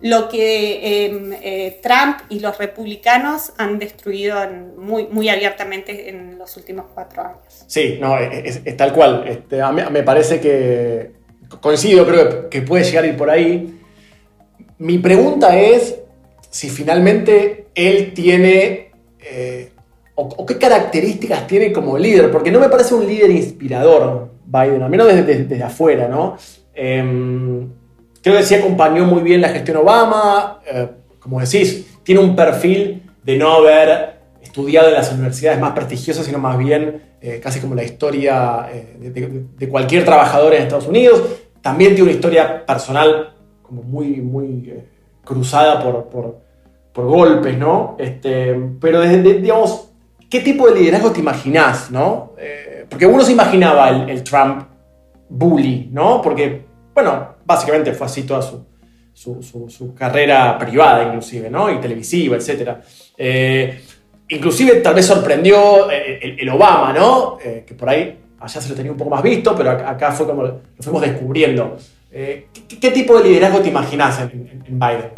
lo 0.00 0.28
que 0.28 1.04
em, 1.06 1.32
eh, 1.42 1.78
Trump 1.80 2.18
y 2.28 2.40
los 2.40 2.58
republicanos 2.58 3.52
han 3.56 3.78
destruido 3.78 4.36
muy, 4.76 5.06
muy 5.06 5.28
abiertamente 5.28 6.08
en 6.08 6.38
los 6.38 6.56
últimos 6.56 6.86
cuatro 6.92 7.22
años. 7.22 7.64
Sí, 7.68 7.98
no, 8.00 8.18
es, 8.18 8.76
tal 8.76 8.92
cual. 8.92 9.24
Este, 9.28 9.62
a 9.62 9.70
mí, 9.70 9.80
me 9.92 10.02
parece 10.02 10.40
que 10.40 11.12
coincido, 11.60 12.04
creo 12.04 12.50
que 12.50 12.62
puede 12.62 12.82
llegar 12.82 13.04
a 13.04 13.06
ir 13.06 13.16
por 13.16 13.30
ahí. 13.30 13.78
Mi 14.78 14.98
pregunta 14.98 15.58
es 15.58 15.96
si 16.50 16.70
finalmente 16.70 17.66
él 17.74 18.12
tiene, 18.14 18.90
eh, 19.20 19.70
o, 20.14 20.46
qué 20.46 20.58
características 20.58 21.46
tiene 21.46 21.72
como 21.72 21.98
líder, 21.98 22.30
porque 22.30 22.50
no 22.50 22.60
me 22.60 22.68
parece 22.68 22.94
un 22.94 23.06
líder 23.06 23.30
inspirador 23.30 24.30
Biden, 24.46 24.82
al 24.82 24.90
menos 24.90 25.06
desde, 25.06 25.44
desde, 25.44 25.62
afuera, 25.62 26.08
¿no? 26.08 26.36
Em, 26.74 27.68
Creo 28.22 28.36
que 28.36 28.42
sí 28.42 28.54
acompañó 28.54 29.04
muy 29.04 29.22
bien 29.22 29.40
la 29.40 29.48
gestión 29.50 29.78
Obama, 29.78 30.60
eh, 30.66 30.88
como 31.20 31.40
decís, 31.40 31.86
tiene 32.02 32.20
un 32.20 32.34
perfil 32.34 33.02
de 33.22 33.36
no 33.36 33.52
haber 33.52 34.18
estudiado 34.42 34.88
en 34.88 34.94
las 34.94 35.12
universidades 35.12 35.60
más 35.60 35.72
prestigiosas, 35.72 36.26
sino 36.26 36.38
más 36.38 36.58
bien 36.58 37.02
eh, 37.20 37.40
casi 37.42 37.60
como 37.60 37.74
la 37.74 37.84
historia 37.84 38.68
eh, 38.72 39.42
de, 39.56 39.68
cualquier 39.68 40.04
trabajador 40.04 40.54
en 40.54 40.62
Estados 40.62 40.86
Unidos. 40.86 41.22
También 41.62 41.94
tiene 41.94 42.10
una 42.10 42.12
historia 42.12 42.66
personal 42.66 43.34
como 43.68 43.82
muy, 43.82 44.20
muy 44.20 44.82
cruzada 45.24 45.80
por, 45.82 46.08
por, 46.08 46.48
golpes, 46.94 47.56
¿no? 47.56 47.94
Este, 47.96 48.58
pero 48.80 48.98
desde, 49.00 49.34
digamos, 49.34 49.90
¿qué 50.28 50.40
tipo 50.40 50.68
de 50.68 50.80
liderazgo 50.80 51.12
te 51.12 51.20
imaginás, 51.20 51.92
no? 51.92 52.32
porque 52.88 53.06
uno 53.06 53.22
se 53.22 53.32
imaginaba 53.32 53.90
el, 53.90 54.24
Trump 54.24 54.64
bully, 55.28 55.90
¿no? 55.92 56.20
Porque, 56.22 56.62
bueno, 56.94 57.36
básicamente 57.44 57.92
fue 57.92 58.06
así 58.06 58.22
toda 58.24 58.42
su, 58.42 58.64
su, 59.12 59.94
carrera 59.94 60.58
privada 60.58 61.04
inclusive, 61.04 61.50
¿no? 61.50 61.70
Y 61.70 61.78
televisiva, 61.80 62.36
etc. 62.36 62.78
Eh, 63.16 63.80
inclusive 64.28 64.76
tal 64.76 64.94
vez 64.94 65.06
sorprendió 65.06 65.90
eh, 65.90 66.36
el, 66.38 66.48
Obama, 66.48 66.92
¿no? 66.92 67.38
Eh, 67.42 67.64
que 67.66 67.74
por 67.74 67.88
ahí 67.88 68.18
allá 68.40 68.60
se 68.60 68.68
lo 68.68 68.74
tenía 68.74 68.92
un 68.92 68.98
poco 68.98 69.10
más 69.10 69.22
visto, 69.22 69.54
pero 69.56 69.70
acá 69.70 70.12
fue 70.12 70.26
como 70.26 70.42
lo 70.42 70.60
fuimos 70.80 71.02
descubriendo. 71.02 71.76
¿Qué, 72.10 72.90
tipo 72.90 73.18
de 73.18 73.28
liderazgo 73.28 73.60
te 73.60 73.68
imaginas 73.68 74.20
en, 74.20 74.62
Biden? 74.66 75.12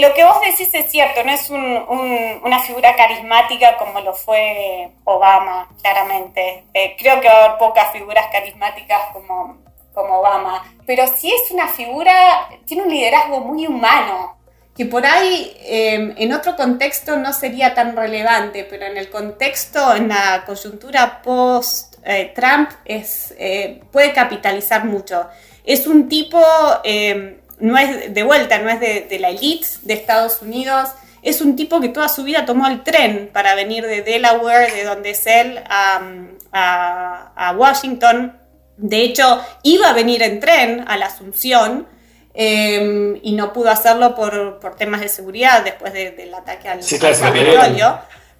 lo 0.00 0.14
que 0.14 0.24
vos 0.24 0.40
decís 0.40 0.68
es 0.72 0.90
cierto, 0.90 1.22
no 1.24 1.32
es 1.32 1.48
una 1.50 2.60
figura 2.60 2.96
carismática 2.96 3.76
como 3.76 4.00
lo 4.00 4.14
fue 4.14 4.90
Obama, 5.04 5.68
claramente. 5.82 6.64
creo 6.98 7.20
que 7.20 7.28
va 7.28 7.34
a 7.34 7.44
haber 7.44 7.58
pocas 7.58 7.92
figuras 7.92 8.26
carismáticas 8.32 9.00
como, 9.12 9.58
como 9.94 10.18
Obama, 10.20 10.64
pero 10.86 11.04
sí 11.06 11.32
es 11.32 11.50
una 11.52 11.68
figura, 11.68 12.48
tiene 12.66 12.84
un 12.84 12.90
liderazgo 12.90 13.40
muy 13.40 13.66
humano, 13.66 14.38
que 14.78 14.86
por 14.86 15.04
ahí 15.04 15.56
em, 15.64 16.14
en 16.16 16.32
otro 16.32 16.54
contexto 16.54 17.16
no 17.16 17.32
sería 17.32 17.74
tan 17.74 17.96
relevante, 17.96 18.62
pero 18.62 18.86
en 18.86 18.96
el 18.96 19.10
contexto, 19.10 19.96
en 19.96 20.06
la 20.06 20.44
coyuntura 20.46 21.20
post-Trump, 21.20 22.70
es 22.84 23.34
eh, 23.38 23.80
puede 23.90 24.12
capitalizar 24.12 24.84
mucho. 24.84 25.26
Es 25.68 25.86
un 25.86 26.08
tipo, 26.08 26.42
em, 26.82 27.36
no 27.60 27.76
es 27.76 28.14
de 28.14 28.22
vuelta, 28.22 28.58
no 28.58 28.70
es 28.70 28.80
de, 28.80 29.18
la 29.20 29.28
elite 29.28 29.66
de 29.82 29.92
Estados 29.92 30.40
Unidos, 30.40 30.88
es 31.20 31.42
un 31.42 31.56
tipo 31.56 31.78
que 31.78 31.90
toda 31.90 32.08
su 32.08 32.24
vida 32.24 32.46
tomó 32.46 32.66
el 32.68 32.82
tren 32.82 33.28
para 33.34 33.54
venir 33.54 33.86
de 33.86 34.00
Delaware, 34.00 34.72
de 34.72 34.84
donde 34.84 35.10
es 35.10 35.26
él, 35.26 35.60
a 35.68 37.54
Washington. 37.54 38.34
De 38.78 39.02
hecho, 39.02 39.44
iba 39.62 39.90
a 39.90 39.92
venir 39.92 40.22
en 40.22 40.40
tren 40.40 40.84
a 40.88 40.96
la 40.96 41.06
Asunción 41.06 41.86
em, 42.32 43.18
y 43.22 43.32
no 43.32 43.52
pudo 43.52 43.68
hacerlo 43.68 44.14
por, 44.14 44.74
temas 44.78 45.02
de 45.02 45.10
seguridad 45.10 45.64
después 45.64 45.92
del 45.92 46.32
ataque 46.32 46.68
al, 46.70 46.82
sí, 46.82 46.98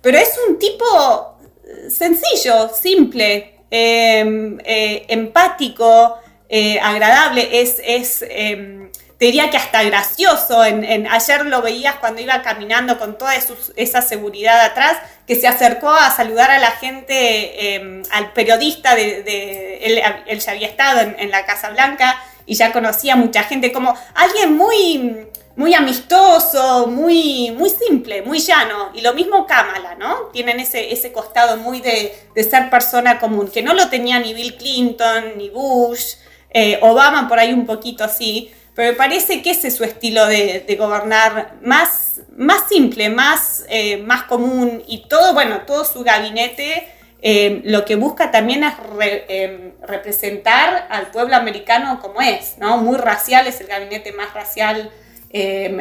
Pero 0.01 0.17
es 0.17 0.35
un 0.49 0.59
tipo 0.59 1.37
eh, 1.63 1.91
sencillo, 1.91 2.71
simple, 2.71 3.65
em, 3.71 4.59
eh, 4.65 5.05
empático, 5.09 6.21
eh, 6.49 6.81
agradable, 6.81 7.61
es, 7.61 7.81
es 7.85 8.25
em, 8.29 8.91
te 9.19 9.27
diría 9.27 9.51
que 9.51 9.57
hasta 9.57 9.83
gracioso. 9.83 10.65
En, 10.65 11.07
ayer 11.09 11.45
lo 11.47 11.61
veías 11.61 11.97
cuando 11.97 12.23
iba 12.23 12.41
caminando 12.43 12.99
con 12.99 13.19
toda 13.19 13.35
esa 13.77 14.01
seguridad 14.01 14.61
atrás, 14.61 14.97
que 15.27 15.35
se 15.35 15.49
acercó 15.49 15.91
a 15.91 16.11
saludar 16.11 16.51
a 16.53 16.59
la 16.59 16.71
gente, 16.71 17.75
em, 17.75 18.03
al 18.13 18.33
periodista, 18.33 18.95
de, 18.95 19.79
él, 20.27 20.41
ya 20.41 20.53
había 20.53 20.69
estado 20.69 21.01
en, 21.01 21.31
la 21.31 21.45
Casa 21.45 21.71
Blanca 21.71 22.23
y 22.47 22.55
ya 22.55 22.73
conocía 22.73 23.15
a 23.15 23.17
mucha 23.17 23.43
gente, 23.43 23.73
como 23.73 23.93
alguien 24.15 24.57
muy, 24.57 25.27
muy 25.57 25.75
amistoso, 25.75 26.87
muy, 26.87 27.51
muy 27.51 27.71
simple, 27.71 28.23
muy 28.23 28.39
llano. 28.39 28.93
Y 28.95 29.01
lo 29.01 29.15
mismo 29.15 29.47
Kamala, 29.47 29.97
¿no? 29.97 30.29
Tienen 30.33 30.61
ese, 30.61 30.93
ese 30.93 31.11
costado 31.11 31.57
muy 31.57 31.81
de, 31.81 32.15
ser 32.49 32.71
persona 32.71 33.19
común, 33.19 33.49
que 33.49 33.63
no 33.63 33.75
lo 33.75 33.89
tenía 33.89 34.21
ni 34.21 34.33
Bill 34.33 34.57
Clinton, 34.57 35.37
ni 35.37 35.51
Bush, 35.51 36.15
eh, 36.51 36.79
Obama 36.83 37.29
por 37.29 37.39
ahí 37.39 37.53
un 37.53 37.67
poquito 37.67 38.05
así 38.05 38.51
pero 38.79 38.93
me 38.93 38.97
parece 38.97 39.43
que 39.43 39.51
ese 39.51 39.67
es 39.67 39.77
su 39.77 39.83
estilo 39.83 40.25
de, 40.27 40.77
gobernar 40.79 41.55
más, 41.63 42.21
más 42.37 42.69
simple, 42.69 43.11
más, 43.11 43.65
eh, 43.69 43.97
más 43.97 44.23
común 44.23 44.85
y 44.87 45.09
todo, 45.09 45.35
bueno, 45.35 45.63
todo 45.67 45.85
su 45.85 46.05
gabinete 46.05 46.87
eh, 47.21 47.61
lo 47.65 47.85
que 47.85 47.97
busca 47.97 48.31
también 48.31 48.63
es 48.63 48.75
em, 49.01 49.73
representar 49.83 50.87
al 50.91 51.11
pueblo 51.11 51.35
americano 51.35 51.99
como 51.99 52.21
es, 52.21 52.57
¿no? 52.59 52.77
Muy 52.77 52.97
racial, 52.99 53.49
es 53.49 53.61
el 53.61 53.67
gabinete 53.67 54.13
más 54.13 54.33
racial 54.33 54.93
em, 55.31 55.79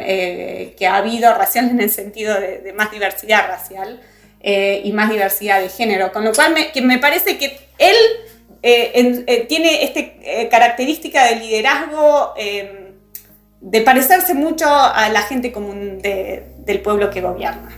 que 0.74 0.86
ha 0.88 0.96
habido, 0.96 1.32
racial 1.34 1.70
en 1.70 1.80
el 1.80 1.90
sentido 1.90 2.34
de, 2.34 2.72
más 2.72 2.90
diversidad 2.90 3.46
racial 3.46 4.00
y 4.42 4.90
más 4.90 5.08
diversidad 5.08 5.60
de 5.60 5.68
género, 5.68 6.10
con 6.10 6.24
lo 6.24 6.32
cual 6.32 6.52
que 6.74 6.82
me 6.82 6.98
parece 6.98 7.38
que 7.38 7.60
él 7.78 7.96
tiene 8.62 9.84
esta 9.84 10.48
característica 10.50 11.26
de 11.26 11.36
liderazgo 11.36 12.34
de 13.60 13.80
parecerse 13.82 14.34
mucho 14.34 14.66
a 14.68 15.08
la 15.10 15.22
gente 15.22 15.52
común 15.52 16.00
del 16.02 16.80
pueblo 16.80 17.10
que 17.10 17.20
gobierna. 17.20 17.70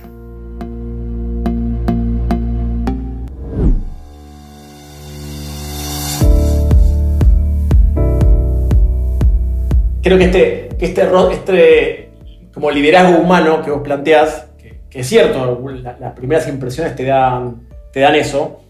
creo 10.02 10.18
que 10.18 10.24
este, 10.24 10.68
este, 10.80 11.08
este 11.32 12.10
como 12.52 12.70
liderazgo 12.70 13.18
humano 13.20 13.62
que 13.62 13.70
vos 13.70 13.82
planteás, 13.82 14.48
que, 14.58 15.00
es 15.00 15.06
cierto, 15.06 15.60
las 16.00 16.12
primeras 16.14 16.48
impresiones 16.48 16.96
te 16.96 17.04
dan, 17.04 17.68
te 17.92 18.00
dan 18.00 18.14
eso, 18.16 18.60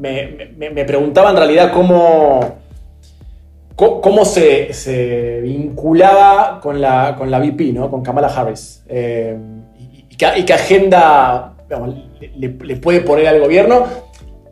me, 0.00 0.84
preguntaba 0.84 1.30
en 1.30 1.36
realidad 1.36 1.72
cómo, 1.72 2.56
cómo, 3.76 4.24
se, 4.24 5.40
vinculaba 5.42 6.60
con 6.60 6.80
la, 6.80 7.14
con 7.16 7.30
la 7.30 7.38
VP, 7.38 7.72
¿no? 7.72 7.90
con 7.90 8.02
Kamala 8.02 8.28
Harris, 8.28 8.82
eh, 8.88 9.36
y, 9.78 10.16
qué, 10.16 10.52
agenda 10.52 11.54
le, 12.36 12.76
puede 12.76 13.02
poner 13.02 13.28
al 13.28 13.40
gobierno, 13.40 13.84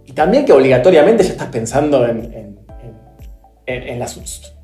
y 0.07 0.13
también 0.13 0.45
que 0.45 0.53
obligatoriamente 0.53 1.23
ya 1.23 1.31
estás 1.31 1.49
pensando 1.49 2.07
en, 2.07 2.57
en, 3.67 3.99
las 3.99 4.19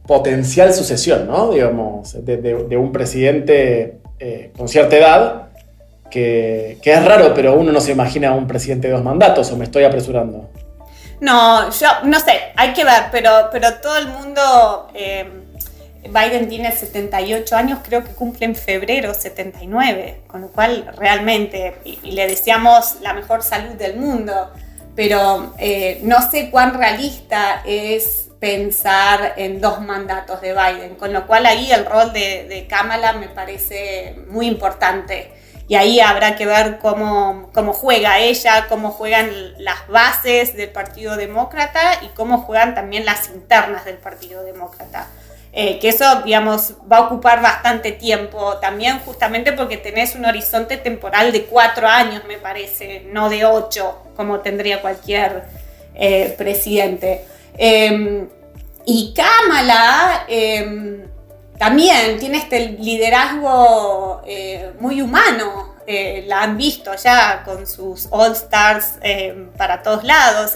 potencial 0.07 0.72
sucesión, 0.72 1.26
¿no? 1.26 1.51
Digamos, 1.51 2.24
de, 2.24 2.76
un 2.76 2.93
presidente 2.93 3.99
eh, 4.18 4.51
con 4.57 4.68
cierta 4.68 4.97
edad, 4.97 5.49
que, 6.11 6.78
es 6.82 7.05
raro, 7.05 7.32
pero 7.35 7.59
uno 7.59 7.72
no 7.72 7.80
se 7.80 7.93
imagina 7.93 8.35
un 8.35 8.47
presidente 8.47 8.89
de 8.89 8.95
dos 8.95 9.03
mandatos, 9.03 9.51
o 9.51 9.57
me 9.57 9.64
estoy 9.64 9.85
apresurando. 9.85 10.49
No, 11.21 11.71
yo 11.71 11.89
no 12.05 12.19
sé, 12.21 12.53
hay 12.57 12.73
que 12.73 12.85
ver, 12.85 13.05
pero, 13.11 13.49
pero 13.53 13.75
todo 13.81 13.97
el 13.99 14.09
mundo, 14.09 14.89
eh, 14.95 15.31
Biden 16.09 16.49
tiene 16.49 16.73
78 16.73 17.57
años, 17.57 17.79
creo 17.83 18.05
que 18.05 18.12
cumple 18.12 18.47
en 18.47 18.57
febrero 18.57 19.15
79, 19.15 20.23
con 20.27 20.43
lo 20.43 20.49
cual 20.49 20.93
realmente, 20.97 21.77
y, 21.85 22.11
le 22.11 22.27
deseamos 22.27 23.01
la 23.01 23.15
mejor 23.15 23.43
salud 23.43 23.75
del 23.75 23.97
mundo, 23.97 24.53
pero 24.95 25.55
eh, 25.59 26.01
no 26.03 26.29
sé 26.31 26.51
cuán 26.51 26.75
realista 26.75 27.62
es 27.67 28.25
pensar 28.45 29.33
en 29.39 29.59
dos 29.59 29.81
mandatos 29.81 30.43
de 30.43 30.53
Biden, 30.53 30.97
con 30.97 31.15
lo 31.15 31.27
cual 31.27 31.47
ahí 31.47 31.73
el 31.73 31.87
rol 31.87 32.12
de, 32.12 32.67
Kamala 32.69 33.15
me 33.15 33.29
parece 33.29 34.17
muy 34.29 34.47
importante. 34.47 35.33
Y 35.67 35.77
ahí 35.77 36.01
habrá 36.01 36.37
que 36.37 36.45
ver 36.45 36.79
cómo, 36.79 37.51
cómo, 37.55 37.73
juega 37.73 38.19
ella, 38.19 38.67
cómo 38.69 38.91
juegan 38.91 39.31
las 39.59 39.89
bases 39.89 40.55
del 40.55 40.69
Partido 40.69 41.17
Demócrata 41.17 42.01
y 42.03 42.09
cómo 42.09 42.39
juegan 42.43 42.75
también 42.75 43.07
las 43.07 43.29
internas 43.31 43.85
del 43.85 43.97
Partido 43.97 44.43
Demócrata. 44.43 45.09
Eh, 45.57 45.79
que 45.79 45.91
eso, 45.91 46.23
digamos, 46.23 46.75
va 46.91 46.97
a 46.97 47.01
ocupar 47.03 47.41
bastante 47.41 47.93
tiempo 47.93 48.57
también 48.57 48.99
justamente 48.99 49.53
porque 49.53 49.77
tenés 49.77 50.17
un 50.17 50.25
horizonte 50.25 50.77
temporal 50.77 51.31
de 51.31 51.45
cuatro 51.45 51.87
años, 51.87 52.25
me 52.27 52.39
parece, 52.39 53.07
no 53.12 53.29
de 53.29 53.45
ocho, 53.45 54.03
como 54.17 54.41
tendría 54.41 54.83
cualquier 54.83 55.45
eh, 55.95 56.35
presidente. 56.37 57.25
Em, 57.57 58.29
y 58.85 59.15
Kamala 59.15 60.25
em, 60.27 61.07
también 61.59 62.18
tiene 62.18 62.38
este 62.38 62.70
liderazgo 62.78 64.22
eh, 64.26 64.72
muy 64.80 65.00
humano. 65.02 65.74
Eh, 65.86 66.24
la 66.26 66.42
han 66.42 66.57
visto 66.57 66.92
ya 66.96 67.42
con 67.44 67.66
sus 67.66 68.09
All 68.11 68.32
Stars 68.32 68.92
em, 69.02 69.50
para 69.50 69.82
todos 69.82 70.02
lados, 70.02 70.52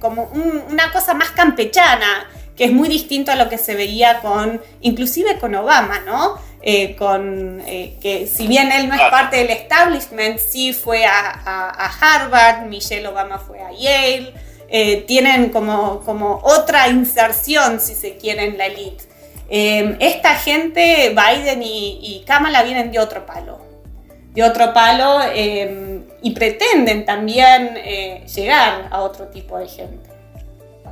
como 0.00 0.30
una 0.70 0.90
cosa 0.90 1.12
más 1.12 1.32
campechana, 1.32 2.26
que 2.56 2.64
es 2.64 2.72
muy 2.72 2.88
distinto 2.88 3.30
a 3.30 3.36
lo 3.36 3.50
que 3.50 3.58
se 3.58 3.74
veía 3.74 4.20
con, 4.20 4.62
inclusive 4.80 5.38
con 5.38 5.54
Obama, 5.54 6.00
¿no? 6.06 6.38
Eh, 6.62 6.96
con, 6.96 7.62
que 7.66 8.26
si 8.26 8.46
bien 8.46 8.72
él 8.72 8.88
no 8.88 8.94
es 8.94 9.02
parte 9.10 9.36
del 9.36 9.50
establishment, 9.50 10.38
sí 10.38 10.72
fue 10.72 11.04
a, 11.04 11.42
a 11.44 11.90
Harvard, 12.00 12.66
Michelle 12.66 13.06
Obama 13.06 13.38
fue 13.38 13.60
a 13.60 13.70
Yale, 13.70 14.32
eh, 14.76 15.04
tienen 15.06 15.50
como, 15.50 16.00
como 16.00 16.40
otra 16.42 16.88
inserción, 16.88 17.80
si 17.80 17.94
se 17.94 18.16
quiere, 18.16 18.44
en 18.46 18.58
la 18.58 18.66
elite. 18.66 19.04
Em, 19.48 19.96
esta 20.00 20.34
gente, 20.34 21.10
Biden 21.10 21.60
y, 21.62 22.22
Kamala, 22.26 22.62
vienen 22.62 22.90
de 22.90 22.98
otro 22.98 23.26
palo. 23.26 23.58
De 24.34 24.42
otro 24.42 24.72
palo 24.72 25.20
em, 25.34 26.02
y 26.22 26.32
pretenden 26.32 27.04
también 27.04 27.76
eh, 27.76 28.24
llegar 28.34 28.88
a 28.90 29.02
otro 29.02 29.26
tipo 29.26 29.58
de 29.58 29.68
gente. 29.68 30.10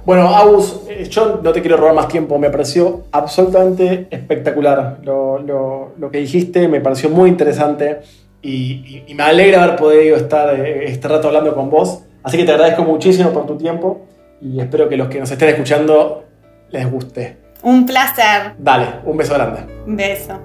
Bueno, 0.04 0.34
Agus, 0.34 0.82
eh, 0.88 1.08
yo 1.08 1.40
no 1.42 1.52
te 1.52 1.60
quiero 1.60 1.76
robar 1.76 1.94
más 1.94 2.08
tiempo, 2.08 2.38
me 2.38 2.50
pareció 2.50 3.04
absolutamente 3.12 4.08
espectacular 4.10 4.98
lo, 5.02 6.10
que 6.10 6.18
dijiste, 6.18 6.66
me 6.68 6.80
pareció 6.80 7.08
muy 7.08 7.30
interesante 7.30 8.00
y, 8.42 9.04
y 9.06 9.14
me 9.14 9.22
alegra 9.22 9.62
haber 9.62 9.76
podido 9.76 10.16
estar 10.16 10.54
este 10.58 11.08
rato 11.08 11.28
hablando 11.28 11.54
con 11.54 11.70
vos. 11.70 12.02
Así 12.22 12.36
que 12.36 12.44
te 12.44 12.52
agradezco 12.52 12.82
muchísimo 12.82 13.30
por 13.30 13.46
tu 13.46 13.56
tiempo 13.56 14.02
y 14.40 14.60
espero 14.60 14.88
que 14.88 14.96
los 14.96 15.08
que 15.08 15.20
nos 15.20 15.30
estén 15.30 15.48
escuchando 15.48 16.24
les 16.70 16.90
guste. 16.90 17.41
Un 17.62 17.86
placer. 17.86 18.56
Dale, 18.58 19.00
un 19.04 19.16
beso 19.16 19.34
grande. 19.34 19.66
Un 19.86 19.96
beso. 19.96 20.40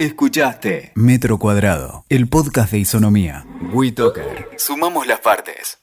Escuchaste 0.00 0.92
Metro 0.94 1.38
Cuadrado, 1.38 2.04
el 2.08 2.28
podcast 2.28 2.72
de 2.72 2.78
Isonomía. 2.78 3.44
WeToker. 3.72 4.50
Sumamos 4.56 5.06
las 5.06 5.20
partes. 5.20 5.78